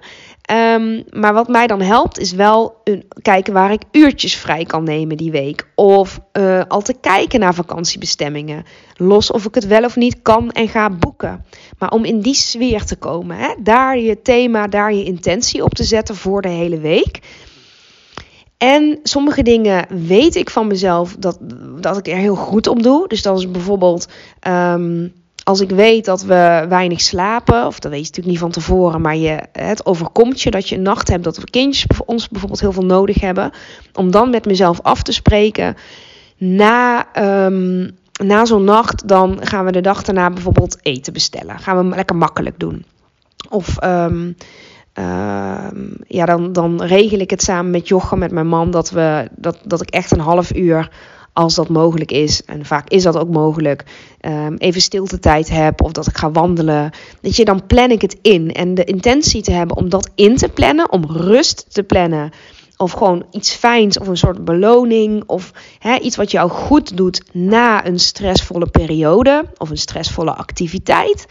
Um, 0.51 1.04
maar 1.10 1.34
wat 1.34 1.48
mij 1.48 1.68
dan 1.68 1.81
helpt 1.81 2.19
is 2.19 2.31
wel 2.31 2.81
een, 2.84 3.04
kijken 3.22 3.54
waar 3.54 3.72
ik 3.72 3.81
uurtjes 3.92 4.36
vrij 4.36 4.66
kan 4.66 4.84
nemen 4.84 5.18
die 5.18 5.31
week. 5.31 5.68
Of 5.75 6.19
uh, 6.34 6.62
al 6.68 6.81
te 6.81 6.96
kijken 7.01 7.40
naar 7.40 7.54
vakantiebestemmingen. 7.54 8.63
Los 8.96 9.31
of 9.31 9.46
ik 9.46 9.56
het 9.56 9.68
wel 9.68 9.84
of 9.84 9.96
niet 9.96 10.22
kan 10.22 10.51
en 10.51 10.68
ga 10.68 10.90
boeken. 10.90 11.46
Maar 11.78 11.92
om 11.92 12.06
in 12.06 12.19
die 12.19 12.33
sfeer 12.33 12.85
te 12.85 12.95
komen. 12.95 13.38
Hè, 13.38 13.54
daar 13.59 14.00
je 14.00 14.21
thema, 14.21 14.68
daar 14.68 14.94
je 14.94 15.04
intentie 15.04 15.64
op 15.64 15.74
te 15.74 15.83
zetten 15.83 16.16
voor 16.16 16.42
de 16.42 16.50
hele 16.50 16.80
week. 16.80 17.19
En 18.57 19.00
sommige 19.04 19.44
dingen 19.44 19.85
weet 20.07 20.35
ik 20.35 20.50
van 20.50 20.68
mezelf 20.68 21.16
dat, 21.19 21.38
dat 21.81 21.97
ik 21.97 22.07
er 22.07 22.18
heel 22.18 22.35
goed 22.35 22.68
op 22.68 22.83
doe. 22.83 23.07
Dus 23.07 23.21
dat 23.21 23.38
is 23.38 23.52
bijvoorbeeld 23.52 24.07
um, 24.47 25.14
als 25.50 25.60
ik 25.60 25.70
weet 25.70 26.06
dat 26.06 26.22
we 26.22 26.66
weinig 26.70 27.02
slapen, 27.02 27.66
of 27.66 27.80
dat 27.80 27.92
weet 27.92 28.00
je 28.00 28.06
natuurlijk 28.06 28.28
niet 28.28 28.40
van 28.40 28.52
tevoren, 28.52 29.02
maar 29.02 29.16
je, 29.16 29.44
het 29.52 29.86
overkomt 29.86 30.42
je 30.42 30.52
dat 30.52 30.70
je 30.70 30.76
een 30.76 30.82
nacht 30.82 31.08
hebt 31.08 31.24
dat 31.24 31.38
we 31.38 31.50
kindjes 31.50 31.86
ons 32.06 32.30
bijvoorbeeld 32.30 32.62
heel 32.62 32.72
veel 32.72 32.86
nodig 32.86 33.22
hebben, 33.22 33.52
om 33.94 34.12
dan 34.12 34.30
met 34.30 34.46
mezelf 34.46 34.82
af 34.82 35.04
te 35.04 35.12
spreken. 35.12 35.76
Na, 36.38 37.08
um, 37.46 37.98
na 38.24 38.46
zo'n 38.46 38.64
nacht, 38.64 39.08
dan 39.08 39.38
gaan 39.42 39.66
we 39.66 39.72
de 39.72 39.82
dag 39.82 40.04
daarna 40.04 40.30
bijvoorbeeld 40.30 40.78
eten 40.82 41.14
bestellen. 41.14 41.60
Gaan 41.60 41.90
we 41.90 41.96
lekker 41.96 42.16
makkelijk 42.16 42.60
doen. 42.60 42.86
Of 43.50 43.84
um, 43.84 44.36
uh, 45.00 45.68
ja, 46.08 46.26
dan, 46.26 46.54
dan 46.54 46.82
regel 46.82 47.20
ik 47.20 47.30
het 47.30 47.42
samen 47.42 47.72
met 47.72 47.88
Jochem, 47.88 48.20
met 48.20 48.32
mijn 48.32 48.48
man, 48.48 48.72
dat, 48.72 48.90
we, 48.90 49.28
dat, 49.36 49.58
dat 49.64 49.82
ik 49.82 49.90
echt 49.90 50.12
een 50.12 50.20
half 50.20 50.56
uur 50.56 50.90
als 51.40 51.56
dat 51.56 51.69
mogelijk 51.69 52.12
is, 52.12 52.44
en 52.46 52.66
vaak 52.66 52.90
is 52.90 53.04
dat 53.04 53.18
ook 53.18 53.30
mogelijk, 53.30 53.84
um, 54.22 54.56
even 54.58 54.81
stilte 54.81 55.19
tijd 55.19 55.50
heb 55.50 55.81
of 55.81 55.92
dat 55.92 56.08
ik 56.08 56.18
ga 56.18 56.31
wandelen. 56.31 56.92
Dat 57.22 57.36
je, 57.36 57.46
dan 57.46 57.66
plan 57.66 57.92
ik 57.92 58.02
het 58.02 58.18
in. 58.22 58.52
En 58.52 58.74
de 58.74 58.84
intentie 58.84 59.42
te 59.42 59.52
hebben 59.52 59.78
om 59.78 59.90
dat 59.90 60.10
in 60.16 60.36
te 60.36 60.50
plannen, 60.50 60.92
om 60.92 61.06
rust 61.06 61.66
te 61.74 61.84
plannen. 61.84 62.31
Of 62.78 62.92
gewoon 62.92 63.26
iets 63.31 63.54
fijns 63.54 64.00
of 64.00 64.08
een 64.08 64.18
soort 64.18 64.46
beloning. 64.46 65.24
Of 65.26 65.52
hè, 65.80 65.98
iets 65.98 66.16
wat 66.16 66.31
jou 66.31 66.50
goed 66.50 66.98
doet 66.98 67.24
na 67.34 67.86
een 67.86 68.00
stressvolle 68.00 68.69
periode 68.69 69.46
of 69.58 69.69
een 69.69 69.78
stressvolle 69.78 70.36
activiteit. 70.36 71.26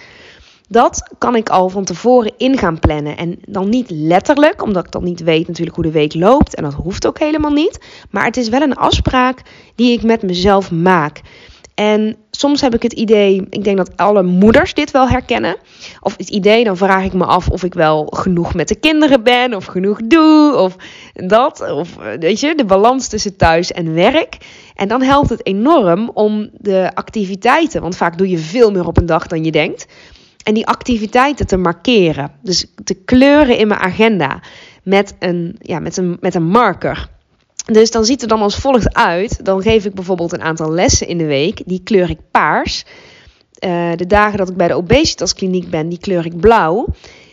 Dat 0.69 1.15
kan 1.19 1.37
ik 1.37 1.49
al 1.49 1.69
van 1.69 1.85
tevoren 1.85 2.33
in 2.37 2.59
gaan 2.59 2.79
plannen. 2.79 3.17
En 3.17 3.39
dan 3.47 3.69
niet 3.69 3.91
letterlijk, 3.91 4.63
omdat 4.63 4.85
ik 4.85 4.93
dan 4.93 5.05
niet 5.05 5.23
weet 5.23 5.47
natuurlijk 5.47 5.77
hoe 5.77 5.85
de 5.85 5.91
week 5.91 6.15
loopt. 6.15 6.55
En 6.55 6.63
dat 6.63 6.75
hoeft 6.75 7.07
ook 7.07 7.19
helemaal 7.19 7.53
niet. 7.53 7.79
Maar 8.11 8.25
het 8.25 8.37
is 8.37 8.49
wel 8.49 8.61
een 8.61 8.77
afspraak 8.77 9.43
die 9.75 9.93
ik 9.93 10.03
met 10.03 10.23
mezelf 10.23 10.71
maak. 10.71 11.21
En 11.75 12.17
soms 12.31 12.61
heb 12.61 12.75
ik 12.75 12.83
het 12.83 12.93
idee, 12.93 13.47
ik 13.51 13.65
denk 13.65 13.77
dat 13.77 13.97
alle 13.97 14.23
moeders 14.23 14.75
dit 14.75 14.91
wel 14.91 15.09
herkennen. 15.09 15.57
Of 16.01 16.17
het 16.17 16.29
idee, 16.29 16.65
dan 16.65 16.77
vraag 16.77 17.05
ik 17.05 17.13
me 17.13 17.25
af 17.25 17.49
of 17.49 17.63
ik 17.63 17.75
wel 17.75 18.07
genoeg 18.11 18.55
met 18.55 18.69
de 18.69 18.75
kinderen 18.75 19.23
ben, 19.23 19.55
of 19.55 19.65
genoeg 19.65 20.01
doe, 20.05 20.55
of 20.57 20.77
dat. 21.15 21.71
Of 21.71 21.97
weet 22.21 22.41
je, 22.41 22.55
de 22.55 22.65
balans 22.65 23.09
tussen 23.09 23.37
thuis 23.37 23.73
en 23.73 23.95
werk. 23.95 24.37
En 24.75 24.89
dan 24.89 25.03
helpt 25.03 25.29
het 25.29 25.47
enorm 25.47 26.11
om 26.15 26.51
de 26.53 26.91
activiteiten, 26.95 27.81
want 27.81 27.97
vaak 27.97 28.19
doe 28.19 28.29
je 28.29 28.39
veel 28.39 28.71
meer 28.71 28.87
op 28.87 28.97
een 28.97 29.07
dag 29.07 29.27
dan 29.27 29.45
je 29.45 29.53
denkt. 29.53 29.87
En 30.49 30.55
die 30.55 30.67
activiteiten 30.67 31.47
te 31.47 31.57
markeren. 31.57 32.31
Dus 32.43 32.67
te 32.85 32.95
kleuren 32.95 33.59
in 33.59 33.69
mijn 33.69 33.81
agenda 33.81 34.40
met 34.83 35.14
een, 35.19 35.57
ja, 35.61 35.78
met 35.78 35.97
een, 35.97 36.17
met 36.21 36.35
een 36.35 36.47
marker. 36.47 37.09
Dus 37.64 37.90
dan 37.90 38.05
ziet 38.05 38.21
het 38.21 38.31
dan 38.31 38.43
als 38.43 38.57
volgt 38.57 38.95
uit. 38.95 39.45
Dan 39.45 39.62
geef 39.62 39.85
ik 39.85 39.95
bijvoorbeeld 39.95 40.33
een 40.33 40.43
aantal 40.43 40.73
lessen 40.73 41.09
in 41.09 41.19
de 41.19 41.26
week. 41.26 41.62
Die 41.67 41.81
kleur 41.85 42.11
ik 42.11 42.19
paars. 42.31 42.85
Uh, 43.64 43.93
de 43.97 44.07
dagen 44.07 44.38
dat 44.38 44.49
ik 44.49 44.57
bij 44.57 44.69
de 44.69 44.75
obesitaskliniek 44.75 45.71
ben, 45.71 45.88
die 45.88 45.99
kleur 45.99 46.26
ik 46.26 46.40
blauw. 46.40 46.87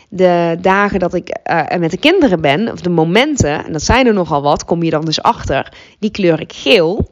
De 0.08 0.56
dagen 0.60 0.98
dat 0.98 1.14
ik 1.14 1.38
uh, 1.50 1.78
met 1.78 1.90
de 1.90 1.98
kinderen 1.98 2.40
ben, 2.40 2.72
of 2.72 2.80
de 2.80 2.90
momenten, 2.90 3.64
en 3.64 3.72
dat 3.72 3.82
zijn 3.82 4.06
er 4.06 4.14
nogal 4.14 4.42
wat, 4.42 4.64
kom 4.64 4.82
je 4.82 4.90
dan 4.90 5.04
dus 5.04 5.22
achter, 5.22 5.72
die 5.98 6.10
kleur 6.10 6.40
ik 6.40 6.52
geel. 6.52 7.10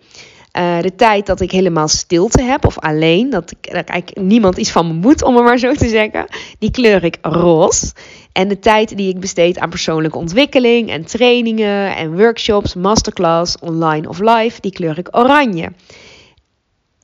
Uh, 0.59 0.81
de 0.81 0.95
tijd 0.95 1.27
dat 1.27 1.41
ik 1.41 1.51
helemaal 1.51 1.89
stilte 1.89 2.43
heb 2.43 2.67
of 2.67 2.79
alleen, 2.79 3.31
dat 3.31 3.51
ik, 3.51 3.73
dat 3.73 3.97
ik 3.97 4.21
niemand 4.21 4.57
iets 4.57 4.71
van 4.71 4.87
me 4.87 4.93
moet, 4.93 5.23
om 5.23 5.35
het 5.35 5.45
maar 5.45 5.59
zo 5.59 5.73
te 5.73 5.89
zeggen, 5.89 6.27
die 6.59 6.71
kleur 6.71 7.05
ik 7.05 7.19
roze. 7.23 7.93
En 8.33 8.49
de 8.49 8.59
tijd 8.59 8.97
die 8.97 9.09
ik 9.09 9.21
besteed 9.21 9.59
aan 9.59 9.71
persoonlijke 9.71 10.19
ontwikkeling 10.19 10.91
en 10.91 11.05
trainingen 11.05 11.97
en 11.97 12.17
workshops, 12.17 12.75
masterclass, 12.75 13.59
online 13.59 14.09
of 14.09 14.19
live, 14.19 14.61
die 14.61 14.73
kleur 14.73 14.99
ik 14.99 15.17
oranje. 15.17 15.73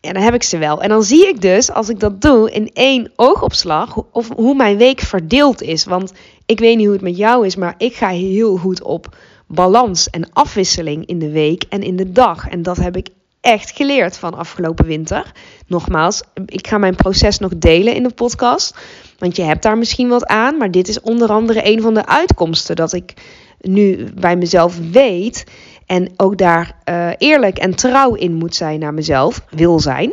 En 0.00 0.14
dan 0.14 0.22
heb 0.22 0.34
ik 0.34 0.42
ze 0.42 0.58
wel. 0.58 0.82
En 0.82 0.88
dan 0.88 1.02
zie 1.02 1.28
ik 1.28 1.40
dus, 1.40 1.70
als 1.70 1.88
ik 1.88 2.00
dat 2.00 2.20
doe, 2.20 2.50
in 2.50 2.70
één 2.72 3.12
oogopslag, 3.16 4.02
of 4.12 4.28
hoe 4.36 4.54
mijn 4.54 4.76
week 4.76 5.00
verdeeld 5.00 5.62
is. 5.62 5.84
Want 5.84 6.12
ik 6.46 6.58
weet 6.58 6.76
niet 6.76 6.84
hoe 6.84 6.94
het 6.94 7.04
met 7.04 7.16
jou 7.16 7.46
is, 7.46 7.56
maar 7.56 7.74
ik 7.78 7.94
ga 7.94 8.08
heel 8.08 8.56
goed 8.56 8.82
op 8.82 9.16
balans 9.46 10.10
en 10.10 10.32
afwisseling 10.32 11.06
in 11.06 11.18
de 11.18 11.30
week 11.30 11.64
en 11.68 11.82
in 11.82 11.96
de 11.96 12.12
dag. 12.12 12.48
En 12.48 12.62
dat 12.62 12.76
heb 12.76 12.96
ik 12.96 13.08
echt 13.40 13.70
geleerd 13.70 14.18
van 14.18 14.34
afgelopen 14.34 14.86
winter. 14.86 15.32
Nogmaals, 15.66 16.22
ik 16.46 16.66
ga 16.66 16.78
mijn 16.78 16.94
proces 16.94 17.38
nog 17.38 17.52
delen 17.56 17.94
in 17.94 18.02
de 18.02 18.14
podcast. 18.14 18.76
Want 19.18 19.36
je 19.36 19.42
hebt 19.42 19.62
daar 19.62 19.78
misschien 19.78 20.08
wat 20.08 20.26
aan. 20.26 20.56
Maar 20.56 20.70
dit 20.70 20.88
is 20.88 21.00
onder 21.00 21.28
andere 21.28 21.66
een 21.68 21.80
van 21.80 21.94
de 21.94 22.06
uitkomsten. 22.06 22.76
Dat 22.76 22.92
ik 22.92 23.14
nu 23.60 24.12
bij 24.14 24.36
mezelf 24.36 24.78
weet. 24.92 25.44
En 25.86 26.12
ook 26.16 26.38
daar 26.38 26.76
uh, 26.84 27.10
eerlijk 27.18 27.58
en 27.58 27.74
trouw 27.74 28.14
in 28.14 28.34
moet 28.34 28.54
zijn 28.54 28.80
naar 28.80 28.94
mezelf. 28.94 29.42
Wil 29.50 29.80
zijn. 29.80 30.12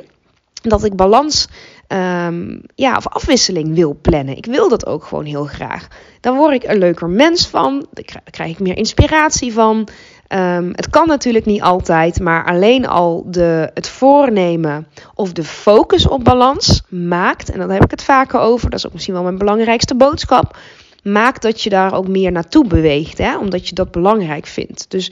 Dat 0.61 0.83
ik 0.83 0.95
balans 0.95 1.47
um, 1.87 2.61
ja, 2.75 2.97
of 2.97 3.07
afwisseling 3.07 3.75
wil 3.75 3.97
plannen. 4.01 4.37
Ik 4.37 4.45
wil 4.45 4.69
dat 4.69 4.85
ook 4.85 5.03
gewoon 5.03 5.25
heel 5.25 5.45
graag. 5.45 5.87
Dan 6.21 6.35
word 6.37 6.53
ik 6.53 6.63
een 6.63 6.77
leuker 6.77 7.09
mens 7.09 7.47
van. 7.47 7.87
Daar 7.91 8.21
krijg 8.31 8.51
ik 8.51 8.59
meer 8.59 8.77
inspiratie 8.77 9.53
van. 9.53 9.87
Um, 10.33 10.71
het 10.75 10.89
kan 10.89 11.07
natuurlijk 11.07 11.45
niet 11.45 11.61
altijd, 11.61 12.19
maar 12.19 12.45
alleen 12.45 12.87
al 12.87 13.25
de, 13.27 13.71
het 13.73 13.87
voornemen 13.87 14.87
of 15.15 15.31
de 15.33 15.43
focus 15.43 16.07
op 16.07 16.23
balans 16.23 16.81
maakt, 16.89 17.51
en 17.51 17.59
daar 17.59 17.69
heb 17.69 17.83
ik 17.83 17.91
het 17.91 18.03
vaker 18.03 18.39
over, 18.39 18.69
dat 18.69 18.79
is 18.79 18.85
ook 18.85 18.93
misschien 18.93 19.13
wel 19.13 19.23
mijn 19.23 19.37
belangrijkste 19.37 19.95
boodschap, 19.95 20.57
maakt 21.03 21.41
dat 21.41 21.61
je 21.61 21.69
daar 21.69 21.93
ook 21.93 22.07
meer 22.07 22.31
naartoe 22.31 22.67
beweegt, 22.67 23.17
hè, 23.17 23.37
omdat 23.37 23.67
je 23.67 23.75
dat 23.75 23.91
belangrijk 23.91 24.45
vindt. 24.45 24.85
Dus 24.89 25.11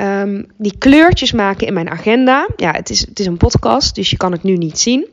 um, 0.00 0.46
die 0.56 0.78
kleurtjes 0.78 1.32
maken 1.32 1.66
in 1.66 1.74
mijn 1.74 1.90
agenda, 1.90 2.48
ja, 2.56 2.70
het 2.70 2.90
is, 2.90 3.00
het 3.00 3.18
is 3.18 3.26
een 3.26 3.36
podcast, 3.36 3.94
dus 3.94 4.10
je 4.10 4.16
kan 4.16 4.32
het 4.32 4.42
nu 4.42 4.56
niet 4.56 4.78
zien, 4.78 5.06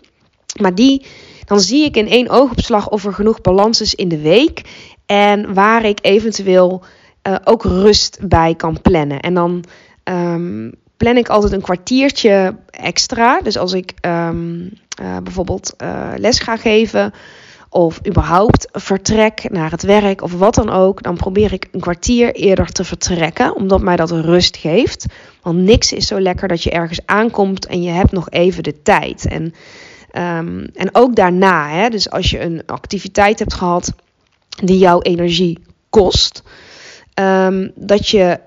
maar 0.59 0.75
die, 0.75 1.05
dan 1.45 1.59
zie 1.59 1.85
ik 1.85 1.95
in 1.97 2.07
één 2.07 2.29
oogopslag 2.29 2.89
of 2.89 3.05
er 3.05 3.13
genoeg 3.13 3.41
balans 3.41 3.81
is 3.81 3.95
in 3.95 4.07
de 4.07 4.21
week 4.21 4.61
en 5.05 5.53
waar 5.53 5.85
ik 5.85 5.99
eventueel 6.01 6.83
uh, 7.27 7.35
ook 7.43 7.63
rust 7.63 8.19
bij 8.21 8.55
kan 8.55 8.81
plannen. 8.81 9.19
En 9.19 9.33
dan 9.33 9.63
um, 10.03 10.71
plan 10.97 11.17
ik 11.17 11.29
altijd 11.29 11.51
een 11.51 11.61
kwartiertje 11.61 12.55
extra. 12.69 13.41
Dus 13.41 13.57
als 13.57 13.73
ik 13.73 13.93
um, 14.01 14.71
uh, 15.01 15.17
bijvoorbeeld 15.23 15.73
uh, 15.77 16.11
les 16.15 16.39
ga 16.39 16.57
geven 16.57 17.13
of 17.69 17.99
überhaupt 18.07 18.67
vertrek 18.71 19.49
naar 19.49 19.71
het 19.71 19.81
werk 19.81 20.21
of 20.21 20.33
wat 20.33 20.55
dan 20.55 20.69
ook, 20.69 21.03
dan 21.03 21.15
probeer 21.15 21.53
ik 21.53 21.67
een 21.71 21.79
kwartier 21.79 22.35
eerder 22.35 22.71
te 22.71 22.83
vertrekken, 22.83 23.55
omdat 23.55 23.81
mij 23.81 23.95
dat 23.95 24.11
rust 24.11 24.57
geeft. 24.57 25.05
Want 25.41 25.57
niks 25.57 25.93
is 25.93 26.07
zo 26.07 26.19
lekker 26.19 26.47
dat 26.47 26.63
je 26.63 26.71
ergens 26.71 27.01
aankomt 27.05 27.65
en 27.65 27.81
je 27.81 27.89
hebt 27.89 28.11
nog 28.11 28.29
even 28.29 28.63
de 28.63 28.81
tijd. 28.81 29.27
En, 29.27 29.53
um, 30.17 30.65
en 30.73 30.89
ook 30.91 31.15
daarna, 31.15 31.69
hè, 31.69 31.89
dus 31.89 32.09
als 32.09 32.29
je 32.29 32.41
een 32.41 32.63
activiteit 32.65 33.39
hebt 33.39 33.53
gehad 33.53 33.93
die 34.63 34.77
jouw 34.77 35.01
energie 35.01 35.59
kost, 35.89 36.43
um, 37.19 37.71
dat 37.75 38.07
je 38.07 38.39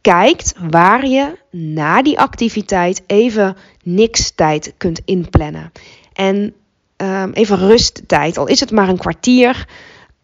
kijkt 0.00 0.54
waar 0.70 1.06
je 1.06 1.38
na 1.50 2.02
die 2.02 2.18
activiteit 2.18 3.02
even 3.06 3.56
niks 3.82 4.30
tijd 4.30 4.74
kunt 4.76 5.00
inplannen. 5.04 5.72
En 6.12 6.54
um, 6.96 7.32
even 7.32 7.58
rusttijd, 7.58 8.38
al 8.38 8.46
is 8.46 8.60
het 8.60 8.70
maar 8.70 8.88
een 8.88 8.98
kwartier 8.98 9.66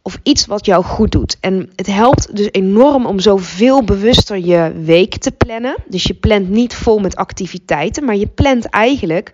of 0.03 0.19
iets 0.23 0.47
wat 0.47 0.67
jou 0.67 0.85
goed 0.85 1.13
doet. 1.13 1.37
En 1.41 1.71
het 1.77 1.87
helpt 1.87 2.37
dus 2.37 2.49
enorm 2.51 3.07
om 3.07 3.21
zoveel 3.21 3.85
bewuster 3.85 4.39
je 4.39 4.73
week 4.85 5.17
te 5.17 5.33
plannen. 5.33 5.77
Dus 5.87 6.03
je 6.03 6.15
plant 6.15 6.49
niet 6.49 6.75
vol 6.75 6.99
met 6.99 7.17
activiteiten, 7.17 8.05
maar 8.05 8.17
je 8.17 8.27
plant 8.27 8.65
eigenlijk. 8.65 9.33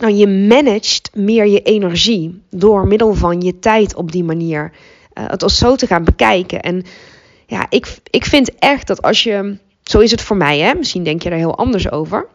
Nou, 0.00 0.14
je 0.14 0.26
managt 0.26 1.10
meer 1.14 1.46
je 1.46 1.62
energie 1.62 2.42
door 2.50 2.86
middel 2.86 3.14
van 3.14 3.40
je 3.40 3.58
tijd 3.58 3.94
op 3.94 4.12
die 4.12 4.24
manier. 4.24 4.72
Uh, 5.14 5.24
het 5.26 5.42
als 5.42 5.58
zo 5.58 5.76
te 5.76 5.86
gaan 5.86 6.04
bekijken. 6.04 6.60
En 6.60 6.84
ja, 7.46 7.66
ik, 7.68 7.96
ik 8.10 8.24
vind 8.24 8.58
echt 8.58 8.86
dat 8.86 9.02
als 9.02 9.22
je, 9.22 9.56
zo 9.82 9.98
is 9.98 10.10
het 10.10 10.20
voor 10.20 10.36
mij, 10.36 10.58
hè, 10.58 10.74
misschien 10.74 11.04
denk 11.04 11.22
je 11.22 11.30
er 11.30 11.36
heel 11.36 11.56
anders 11.56 11.90
over, 11.90 12.26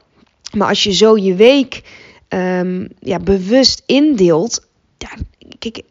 maar 0.53 0.67
als 0.67 0.83
je 0.83 0.93
zo 0.93 1.17
je 1.17 1.35
week 1.35 1.81
um, 2.29 2.87
ja, 2.99 3.19
bewust 3.19 3.83
indeelt, 3.85 4.67
ja, 4.97 5.09
kijk, 5.59 5.81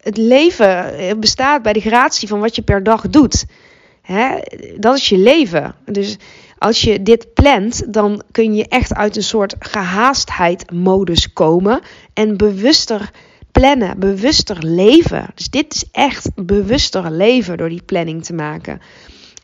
het 0.00 0.16
leven 0.16 1.20
bestaat 1.20 1.62
bij 1.62 1.72
de 1.72 1.80
gratie 1.80 2.28
van 2.28 2.40
wat 2.40 2.54
je 2.54 2.62
per 2.62 2.82
dag 2.82 3.08
doet. 3.08 3.44
Hè? 4.02 4.36
Dat 4.78 4.96
is 4.96 5.08
je 5.08 5.18
leven. 5.18 5.74
Dus 5.84 6.16
als 6.58 6.80
je 6.80 7.02
dit 7.02 7.34
plant, 7.34 7.92
dan 7.92 8.22
kun 8.30 8.54
je 8.54 8.68
echt 8.68 8.94
uit 8.94 9.16
een 9.16 9.22
soort 9.22 9.54
gehaastheid 9.58 10.70
modus 10.72 11.32
komen 11.32 11.80
en 12.14 12.36
bewuster 12.36 13.10
plannen, 13.52 13.98
bewuster 13.98 14.56
leven. 14.66 15.26
Dus 15.34 15.48
dit 15.48 15.74
is 15.74 15.84
echt 15.92 16.30
bewuster 16.34 17.10
leven 17.10 17.56
door 17.56 17.68
die 17.68 17.82
planning 17.82 18.24
te 18.24 18.32
maken. 18.32 18.80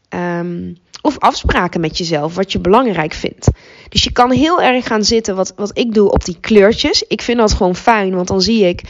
Um, 0.08 0.76
of 1.06 1.18
afspraken 1.18 1.80
met 1.80 1.98
jezelf, 1.98 2.34
wat 2.34 2.52
je 2.52 2.58
belangrijk 2.58 3.14
vindt. 3.14 3.48
Dus 3.88 4.04
je 4.04 4.12
kan 4.12 4.30
heel 4.30 4.62
erg 4.62 4.86
gaan 4.86 5.04
zitten, 5.04 5.36
wat, 5.36 5.52
wat 5.56 5.78
ik 5.78 5.94
doe, 5.94 6.10
op 6.10 6.24
die 6.24 6.36
kleurtjes. 6.40 7.02
Ik 7.02 7.22
vind 7.22 7.38
dat 7.38 7.52
gewoon 7.52 7.76
fijn, 7.76 8.14
want 8.14 8.28
dan 8.28 8.40
zie 8.40 8.68
ik, 8.68 8.82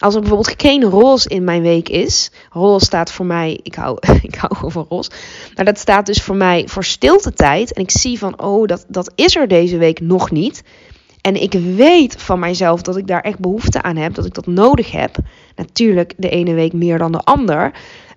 als 0.00 0.14
er 0.14 0.20
bijvoorbeeld 0.20 0.54
geen 0.60 0.82
roze 0.82 1.28
in 1.28 1.44
mijn 1.44 1.62
week 1.62 1.88
is. 1.88 2.30
Roze 2.50 2.84
staat 2.84 3.12
voor 3.12 3.26
mij, 3.26 3.60
ik 3.62 3.74
hou, 3.74 3.98
ik 4.22 4.34
hou 4.34 4.54
gewoon 4.54 4.72
van 4.72 4.86
roze. 4.88 5.10
Maar 5.54 5.64
dat 5.64 5.78
staat 5.78 6.06
dus 6.06 6.22
voor 6.22 6.36
mij 6.36 6.64
voor 6.68 6.84
stilte 6.84 7.32
tijd. 7.32 7.72
En 7.72 7.82
ik 7.82 7.90
zie 7.90 8.18
van, 8.18 8.42
oh, 8.42 8.66
dat, 8.66 8.84
dat 8.88 9.12
is 9.14 9.36
er 9.36 9.48
deze 9.48 9.76
week 9.76 10.00
nog 10.00 10.30
niet. 10.30 10.62
En 11.20 11.42
ik 11.42 11.52
weet 11.52 12.14
van 12.18 12.38
mijzelf 12.38 12.82
dat 12.82 12.96
ik 12.96 13.06
daar 13.06 13.20
echt 13.20 13.38
behoefte 13.38 13.82
aan 13.82 13.96
heb, 13.96 14.14
dat 14.14 14.26
ik 14.26 14.34
dat 14.34 14.46
nodig 14.46 14.92
heb. 14.92 15.16
Natuurlijk 15.56 16.14
de 16.16 16.30
ene 16.30 16.54
week 16.54 16.72
meer 16.72 16.98
dan 16.98 17.12
de 17.12 17.20
ander. 17.24 17.72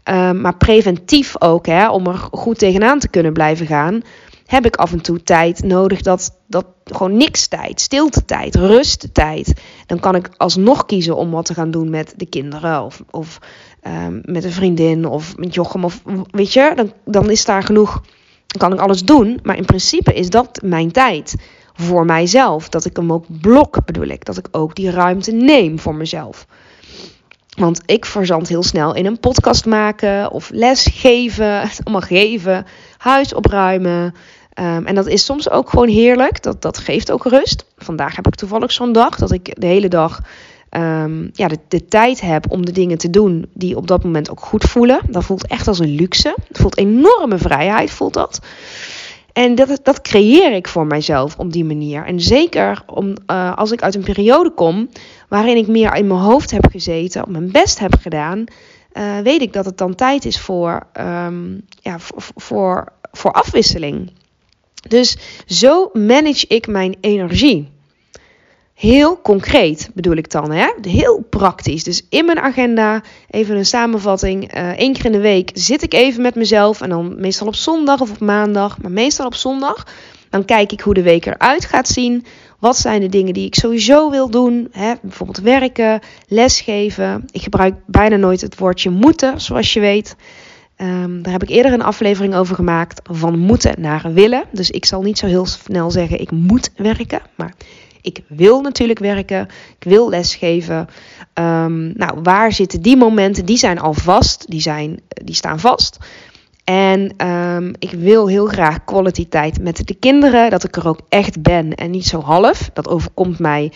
Um, 0.10 0.42
maar 0.42 0.58
preventief 0.58 1.42
ook, 1.42 1.66
hè, 1.66 1.90
om 1.90 2.08
er 2.08 2.28
goed 2.32 2.58
tegenaan 2.58 3.00
te 3.00 3.08
kunnen 3.08 3.34
blijven 3.34 3.66
gaan, 3.66 4.02
heb 4.46 4.66
ik 4.66 4.76
af 4.76 4.92
en 4.92 5.02
toe 5.02 5.24
tijd 5.24 5.64
nodig 5.64 6.02
dat, 6.02 6.38
dat 6.48 6.66
gewoon 6.84 7.18
niks 7.18 7.48
tijd, 7.48 7.82
stilte 7.82 8.26
tijd, 8.26 8.56
rust 8.56 9.14
tijd. 9.14 9.54
Dan 9.86 10.00
kan 10.00 10.16
ik 10.16 10.30
alsnog 10.38 10.86
kiezen 10.86 11.16
om 11.16 11.32
wat 11.32 11.46
te 11.46 11.54
gaan 11.54 11.72
doen 11.72 11.90
met 11.90 12.14
de 12.18 12.26
kinderen 12.26 12.84
of, 12.84 13.04
of 13.12 13.40
um, 13.88 14.22
met 14.26 14.44
een 14.44 14.52
vriendin 14.52 15.06
of 15.06 15.38
met 15.38 15.54
Jochem 15.54 15.86
of 15.86 16.02
weet 16.32 16.54
je, 16.54 16.72
dan, 16.76 16.94
dan 17.06 17.30
is 17.30 17.46
daar 17.46 17.64
genoeg, 17.64 18.02
dan 18.48 18.62
kan 18.62 18.74
ik 18.74 18.80
alles 18.80 19.04
doen. 19.04 19.40
Maar 19.44 19.58
in 19.58 19.66
principe 19.66 20.14
is 20.14 20.30
dat 20.30 20.62
mijn 20.64 20.92
tijd 20.92 21.36
voor 21.74 22.06
mijzelf. 22.06 22.70
Dat 22.70 22.86
ik 22.86 22.96
hem 22.96 23.14
ook 23.14 23.26
blok, 23.42 23.86
bedoel 23.86 24.08
ik. 24.08 24.26
Dat 24.26 24.38
ik 24.38 24.48
ook 24.52 24.76
die 24.76 24.92
ruimte 24.92 25.32
neem 25.32 25.80
voor 25.80 25.96
mezelf. 25.96 26.48
Want 27.58 27.82
ik 27.86 28.06
verzand 28.06 28.48
heel 28.48 28.64
snel 28.64 28.96
in 28.96 29.06
een 29.06 29.20
podcast 29.20 29.66
maken 29.66 30.32
of 30.32 30.50
les 30.54 30.88
geven, 30.92 31.62
allemaal 31.84 32.02
geven, 32.02 32.66
huis 33.04 33.34
opruimen. 33.34 34.14
Um, 34.60 34.86
en 34.86 34.96
dat 34.96 35.08
is 35.08 35.26
soms 35.26 35.50
ook 35.50 35.70
gewoon 35.70 35.88
heerlijk. 35.88 36.44
Dat, 36.44 36.62
dat 36.62 36.78
geeft 36.78 37.12
ook 37.12 37.26
rust. 37.26 37.66
Vandaag 37.78 38.16
heb 38.16 38.28
ik 38.28 38.36
toevallig 38.36 38.72
zo'n 38.72 38.92
dag 38.92 39.16
dat 39.16 39.32
ik 39.32 39.62
de 39.62 39.68
hele 39.68 39.88
dag 39.88 40.20
um, 40.70 41.30
ja, 41.34 41.48
de, 41.48 41.58
de, 41.68 41.86
tijd 41.86 42.22
heb 42.22 42.52
om 42.52 42.66
de 42.66 42.72
dingen 42.72 42.98
te 42.98 43.10
doen 43.10 43.46
die 43.54 43.78
op 43.78 43.88
dat 43.88 44.04
moment 44.04 44.32
ook 44.32 44.40
goed 44.40 44.64
voelen. 44.64 45.00
Dat 45.10 45.24
voelt 45.24 45.48
echt 45.48 45.68
als 45.68 45.80
een 45.80 45.96
luxe. 45.96 46.36
Het 46.48 46.58
voelt 46.58 46.78
enorme 46.78 47.38
vrijheid, 47.38 47.92
voelt 47.92 48.14
dat. 48.14 48.40
En 49.34 49.56
dat, 49.56 49.80
dat 49.84 50.02
creëer 50.02 50.54
ik 50.54 50.68
voor 50.68 50.86
mijzelf 50.86 51.38
op 51.38 51.52
die 51.52 51.66
manier. 51.66 52.06
En 52.06 52.22
zeker 52.22 52.84
om, 52.86 53.14
uh, 53.32 53.58
als 53.58 53.72
ik 53.72 53.82
uit 53.82 53.96
een 53.96 54.04
periode 54.04 54.52
kom 54.52 54.90
waarin 55.30 55.58
ik 55.58 55.68
meer 55.68 55.96
in 55.96 56.08
mijn 56.08 56.20
hoofd 56.20 56.52
heb 56.52 56.66
gezeten, 56.72 57.24
mijn 57.28 57.52
best 57.52 57.80
heb 57.80 57.96
gedaan, 58.02 58.46
uh, 58.94 59.20
weet 59.20 59.42
ik 59.42 59.54
dat 59.54 59.66
het 59.66 59.78
dan 59.78 59.96
tijd 59.96 60.26
is 60.26 60.40
voor, 60.40 60.88
um, 61.00 61.66
ja, 61.82 62.00
voor, 62.00 62.24
voor, 62.36 62.92
voor 63.12 63.32
afwisseling. 63.32 64.12
Dus 64.88 65.18
zo 65.46 65.90
manage 65.94 66.48
ik 66.48 66.68
mijn 66.68 66.96
energie. 67.02 67.72
Heel 68.74 69.22
concreet 69.22 69.90
bedoel 69.94 70.16
ik 70.16 70.32
dan, 70.32 70.52
hè? 70.52 70.70
heel 70.82 71.26
praktisch. 71.30 71.84
Dus 71.84 72.06
in 72.10 72.26
mijn 72.26 72.40
agenda, 72.40 73.04
even 73.30 73.56
een 73.56 73.66
samenvatting. 73.66 74.56
Uh, 74.58 74.72
keer 74.72 75.06
in 75.06 75.12
de 75.12 75.20
week 75.20 75.52
zit 75.54 75.84
ik 75.84 75.94
even 75.94 76.22
met 76.22 76.36
mezelf. 76.36 76.82
En 76.82 76.90
dan 76.90 77.16
meestal 77.20 77.48
op 77.48 77.56
zondag 77.56 78.02
of 78.02 78.12
op 78.12 78.20
maandag, 78.20 78.82
maar 78.82 78.92
meestal 78.92 79.26
op 79.26 79.36
zondag. 79.36 79.88
Dan 80.30 80.46
kijk 80.46 80.72
ik 80.72 80.82
hoe 80.82 80.94
de 80.94 81.02
week 81.02 81.26
eruit 81.26 81.66
gaat 81.66 81.88
zien. 81.88 82.26
Wat 82.64 82.78
zijn 82.78 83.02
de 83.02 83.10
dingen 83.10 83.34
die 83.34 83.46
ik 83.46 83.56
sowieso 83.56 84.10
wil 84.10 84.30
doen? 84.30 84.68
Hè? 84.72 84.94
Bijvoorbeeld 85.02 85.40
werken, 85.40 86.00
lesgeven. 86.28 87.26
Ik 87.32 87.42
gebruik 87.42 87.76
bijna 87.86 88.16
nooit 88.16 88.42
het 88.42 88.58
woordje 88.58 88.90
moeten, 88.90 89.42
zoals 89.42 89.74
je 89.74 89.80
weet. 89.80 90.16
Um, 90.78 91.22
daar 91.22 91.32
heb 91.32 91.44
ik 91.44 91.50
eerder 91.50 91.74
een 91.74 91.82
aflevering 91.82 92.36
over 92.36 92.56
gemaakt. 92.56 93.02
Van 93.12 93.40
moeten 93.40 93.82
naar 93.82 94.14
willen. 94.14 94.44
Dus 94.52 94.72
ik 94.72 94.86
zal 94.86 95.02
niet 95.02 95.18
zo 95.18 95.26
heel 95.26 95.46
snel 95.46 95.92
zeggen 95.92 96.20
ik 96.20 96.32
moet 96.32 96.72
werken. 96.76 97.22
Maar 97.36 97.54
ik 98.02 98.22
wil 98.28 98.62
natuurlijk 98.62 99.00
werken. 99.00 99.48
Ik 99.80 99.84
wil 99.84 100.10
lesgeven. 100.10 100.88
Um, 101.34 101.94
nou, 101.98 102.20
waar 102.22 102.52
zitten 102.52 102.82
die 102.82 102.98
momenten? 102.98 103.46
Die 103.46 103.58
zijn 103.58 103.80
al 103.80 103.94
vast. 103.94 104.50
Die, 104.50 104.62
zijn, 104.62 105.00
die 105.08 105.36
staan 105.36 105.60
vast. 105.60 105.98
En 106.64 107.28
um, 107.28 107.74
ik 107.80 107.92
wil 107.92 108.28
heel 108.28 108.46
graag 108.46 108.84
quality 108.84 109.28
tijd 109.28 109.62
met 109.62 109.88
de 109.88 109.94
kinderen. 109.94 110.50
Dat 110.50 110.64
ik 110.64 110.76
er 110.76 110.88
ook 110.88 111.00
echt 111.10 111.42
ben 111.42 111.76
en 111.76 111.92
niet 111.92 112.06
zo 112.06 112.20
half. 112.22 112.70
Dat 112.74 112.88
overkomt 112.88 113.40
mij 113.40 113.72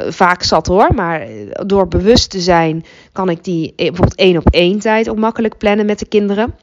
uh, 0.00 0.10
vaak 0.10 0.42
zat 0.42 0.66
hoor. 0.66 0.94
Maar 0.94 1.26
door 1.66 1.88
bewust 1.88 2.30
te 2.30 2.40
zijn 2.40 2.84
kan 3.12 3.28
ik 3.28 3.44
die 3.44 3.72
bijvoorbeeld 3.76 4.14
één 4.14 4.36
op 4.36 4.48
één 4.50 4.78
tijd 4.78 5.08
ook 5.08 5.18
makkelijk 5.18 5.58
plannen 5.58 5.86
met 5.86 5.98
de 5.98 6.06
kinderen. 6.06 6.54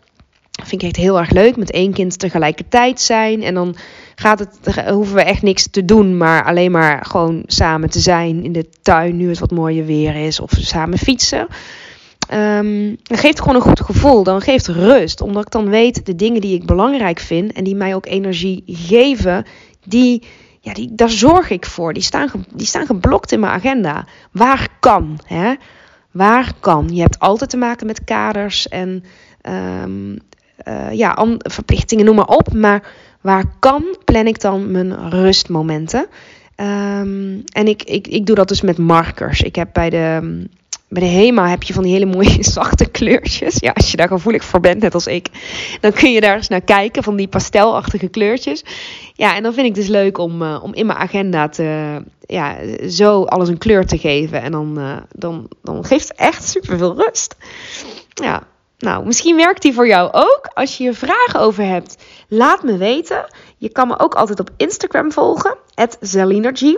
Dat 0.51 0.67
vind 0.67 0.81
ik 0.81 0.87
echt 0.87 0.97
heel 0.97 1.19
erg 1.19 1.29
leuk. 1.29 1.57
Met 1.57 1.71
één 1.71 1.93
kind 1.93 2.19
tegelijkertijd 2.19 3.01
zijn. 3.01 3.43
En 3.43 3.53
dan 3.53 3.75
gaat 4.15 4.39
het, 4.39 4.85
hoeven 4.89 5.15
we 5.15 5.23
echt 5.23 5.41
niks 5.41 5.67
te 5.67 5.85
doen. 5.85 6.17
Maar 6.17 6.45
alleen 6.45 6.71
maar 6.71 7.05
gewoon 7.05 7.43
samen 7.45 7.89
te 7.89 7.99
zijn 7.99 8.43
in 8.43 8.51
de 8.51 8.65
tuin. 8.81 9.17
Nu 9.17 9.29
het 9.29 9.39
wat 9.39 9.51
mooier 9.51 9.85
weer 9.85 10.15
is. 10.15 10.39
Of 10.39 10.51
samen 10.57 10.97
fietsen. 10.97 11.47
Um, 12.33 12.97
dat 13.03 13.19
geeft 13.19 13.39
gewoon 13.39 13.55
een 13.55 13.61
goed 13.61 13.81
gevoel. 13.81 14.23
Dan 14.23 14.41
geeft 14.41 14.67
rust. 14.67 15.21
Omdat 15.21 15.45
ik 15.45 15.51
dan 15.51 15.69
weet 15.69 16.05
de 16.05 16.15
dingen 16.15 16.41
die 16.41 16.55
ik 16.55 16.65
belangrijk 16.65 17.19
vind. 17.19 17.51
En 17.51 17.63
die 17.63 17.75
mij 17.75 17.95
ook 17.95 18.05
energie 18.05 18.63
geven. 18.65 19.45
Die, 19.85 20.23
ja, 20.59 20.73
die, 20.73 20.95
daar 20.95 21.09
zorg 21.09 21.49
ik 21.49 21.65
voor. 21.65 21.93
Die 21.93 22.03
staan, 22.03 22.29
die 22.53 22.67
staan 22.67 22.85
geblokt 22.85 23.31
in 23.31 23.39
mijn 23.39 23.53
agenda. 23.53 24.05
Waar 24.31 24.67
kan. 24.79 25.19
Hè? 25.25 25.53
Waar 26.11 26.53
kan. 26.59 26.89
Je 26.91 27.01
hebt 27.01 27.19
altijd 27.19 27.49
te 27.49 27.57
maken 27.57 27.87
met 27.87 28.03
kaders. 28.03 28.67
En 28.67 29.03
um, 29.83 30.17
uh, 30.67 30.91
ja, 30.91 31.37
verplichtingen, 31.37 32.05
noem 32.05 32.15
maar 32.15 32.27
op. 32.27 32.53
Maar 32.53 32.83
waar 33.21 33.45
kan, 33.59 33.97
plan 34.05 34.27
ik 34.27 34.41
dan 34.41 34.71
mijn 34.71 35.09
rustmomenten. 35.09 36.07
Um, 36.55 37.43
en 37.45 37.67
ik, 37.67 37.83
ik, 37.83 38.07
ik 38.07 38.25
doe 38.25 38.35
dat 38.35 38.47
dus 38.47 38.61
met 38.61 38.77
markers. 38.77 39.41
Ik 39.41 39.55
heb 39.55 39.69
bij 39.73 39.89
de, 39.89 40.45
bij 40.89 41.01
de 41.01 41.07
HEMA 41.07 41.49
heb 41.49 41.63
je 41.63 41.73
van 41.73 41.83
die 41.83 41.93
hele 41.93 42.05
mooie 42.05 42.43
zachte 42.57 42.89
kleurtjes. 42.89 43.55
Ja, 43.59 43.71
als 43.71 43.91
je 43.91 43.97
daar 43.97 44.07
gevoelig 44.07 44.43
voor 44.43 44.59
bent, 44.59 44.81
net 44.81 44.93
als 44.93 45.07
ik. 45.07 45.27
Dan 45.79 45.91
kun 45.91 46.11
je 46.11 46.21
daar 46.21 46.35
eens 46.35 46.47
naar 46.47 46.61
kijken, 46.61 47.03
van 47.03 47.15
die 47.15 47.27
pastelachtige 47.27 48.07
kleurtjes. 48.07 48.63
Ja, 49.13 49.35
en 49.35 49.43
dan 49.43 49.53
vind 49.53 49.67
ik 49.67 49.75
dus 49.75 49.87
leuk 49.87 50.17
om, 50.17 50.41
uh, 50.41 50.59
om 50.63 50.73
in 50.73 50.85
mijn 50.85 50.99
agenda 50.99 51.49
te, 51.49 52.01
ja, 52.21 52.55
zo 52.89 53.23
alles 53.23 53.49
een 53.49 53.57
kleur 53.57 53.85
te 53.85 53.97
geven. 53.97 54.41
En 54.41 54.51
dan, 54.51 54.79
uh, 54.79 54.97
dan, 55.11 55.47
dan 55.61 55.85
geeft 55.85 56.07
het 56.07 56.17
echt 56.17 56.49
superveel 56.49 56.95
rust. 56.95 57.35
Ja, 58.13 58.43
nou, 58.77 59.05
misschien 59.05 59.35
werkt 59.35 59.61
die 59.61 59.73
voor 59.73 59.87
jou 59.87 60.09
ook. 60.11 60.49
Als 60.53 60.77
je 60.77 60.83
hier 60.83 60.95
vragen 60.95 61.39
over 61.39 61.63
hebt, 61.63 61.97
laat 62.27 62.63
me 62.63 62.77
weten. 62.77 63.25
Je 63.57 63.69
kan 63.69 63.87
me 63.87 63.99
ook 63.99 64.15
altijd 64.15 64.39
op 64.39 64.49
Instagram 64.57 65.11
volgen, 65.11 65.57
@zelinergy. 65.99 66.75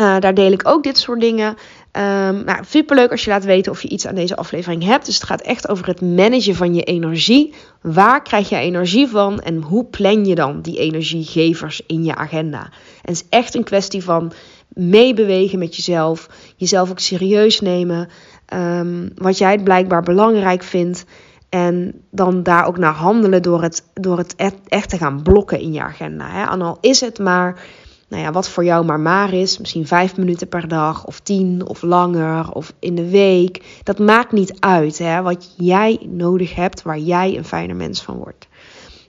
Uh, 0.00 0.18
daar 0.18 0.34
deel 0.34 0.52
ik 0.52 0.68
ook 0.68 0.82
dit 0.82 0.98
soort 0.98 1.20
dingen. 1.20 1.56
Um, 1.98 2.44
nou, 2.44 2.64
superleuk 2.66 3.10
als 3.10 3.24
je 3.24 3.30
laat 3.30 3.44
weten 3.44 3.72
of 3.72 3.82
je 3.82 3.88
iets 3.88 4.06
aan 4.06 4.14
deze 4.14 4.36
aflevering 4.36 4.84
hebt. 4.84 5.06
Dus 5.06 5.14
het 5.14 5.24
gaat 5.24 5.40
echt 5.40 5.68
over 5.68 5.86
het 5.86 6.00
managen 6.00 6.54
van 6.54 6.74
je 6.74 6.82
energie. 6.82 7.54
Waar 7.82 8.22
krijg 8.22 8.48
je 8.48 8.56
energie 8.56 9.08
van 9.08 9.40
en 9.40 9.62
hoe 9.62 9.84
plan 9.84 10.24
je 10.24 10.34
dan 10.34 10.60
die 10.60 10.78
energiegevers 10.78 11.82
in 11.86 12.04
je 12.04 12.14
agenda? 12.14 12.62
En 12.62 12.70
het 13.12 13.14
is 13.14 13.24
echt 13.28 13.54
een 13.54 13.64
kwestie 13.64 14.04
van 14.04 14.32
meebewegen 14.68 15.58
met 15.58 15.76
jezelf, 15.76 16.28
jezelf 16.56 16.90
ook 16.90 16.98
serieus 16.98 17.60
nemen, 17.60 18.08
um, 18.54 19.10
wat 19.14 19.38
jij 19.38 19.58
blijkbaar 19.58 20.02
belangrijk 20.02 20.62
vindt. 20.62 21.04
En 21.48 22.02
dan 22.10 22.42
daar 22.42 22.66
ook 22.66 22.78
naar 22.78 22.94
handelen 22.94 23.42
door 23.42 23.62
het, 23.62 23.84
door 23.94 24.18
het 24.18 24.34
echt 24.68 24.88
te 24.88 24.96
gaan 24.96 25.22
blokken 25.22 25.60
in 25.60 25.72
je 25.72 25.82
agenda. 25.82 26.30
Hè? 26.30 26.52
En 26.52 26.62
al 26.62 26.78
is 26.80 27.00
het 27.00 27.18
maar, 27.18 27.60
nou 28.08 28.22
ja, 28.22 28.32
wat 28.32 28.48
voor 28.48 28.64
jou 28.64 28.84
maar 28.84 29.00
maar 29.00 29.32
is. 29.32 29.58
Misschien 29.58 29.86
vijf 29.86 30.16
minuten 30.16 30.48
per 30.48 30.68
dag, 30.68 31.04
of 31.04 31.20
tien, 31.20 31.66
of 31.66 31.82
langer, 31.82 32.52
of 32.52 32.72
in 32.78 32.94
de 32.94 33.08
week. 33.08 33.62
Dat 33.82 33.98
maakt 33.98 34.32
niet 34.32 34.54
uit 34.58 34.98
hè? 34.98 35.22
wat 35.22 35.54
jij 35.56 35.98
nodig 36.02 36.54
hebt, 36.54 36.82
waar 36.82 36.98
jij 36.98 37.36
een 37.36 37.44
fijner 37.44 37.76
mens 37.76 38.02
van 38.02 38.16
wordt. 38.16 38.46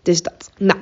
Dus 0.02 0.22
dat. 0.22 0.52
Nou, 0.58 0.80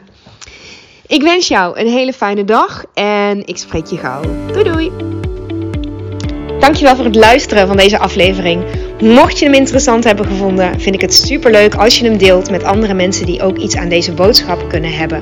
ik 1.07 1.21
wens 1.21 1.47
jou 1.47 1.79
een 1.79 1.87
hele 1.87 2.13
fijne 2.13 2.45
dag 2.45 2.85
en 2.93 3.47
ik 3.47 3.57
spreek 3.57 3.85
je 3.85 3.97
gauw. 3.97 4.21
Doei 4.51 4.63
doei! 4.63 4.91
Dankjewel 6.59 6.95
voor 6.95 7.05
het 7.05 7.15
luisteren 7.15 7.67
van 7.67 7.77
deze 7.77 7.99
aflevering. 7.99 8.63
Mocht 9.01 9.39
je 9.39 9.45
hem 9.45 9.53
interessant 9.53 10.03
hebben 10.03 10.25
gevonden, 10.25 10.79
vind 10.79 10.95
ik 10.95 11.01
het 11.01 11.13
super 11.13 11.51
leuk 11.51 11.75
als 11.75 11.99
je 11.99 12.05
hem 12.05 12.17
deelt 12.17 12.49
met 12.49 12.63
andere 12.63 12.93
mensen 12.93 13.25
die 13.25 13.41
ook 13.41 13.57
iets 13.57 13.75
aan 13.75 13.89
deze 13.89 14.13
boodschap 14.13 14.69
kunnen 14.69 14.93
hebben. 14.93 15.21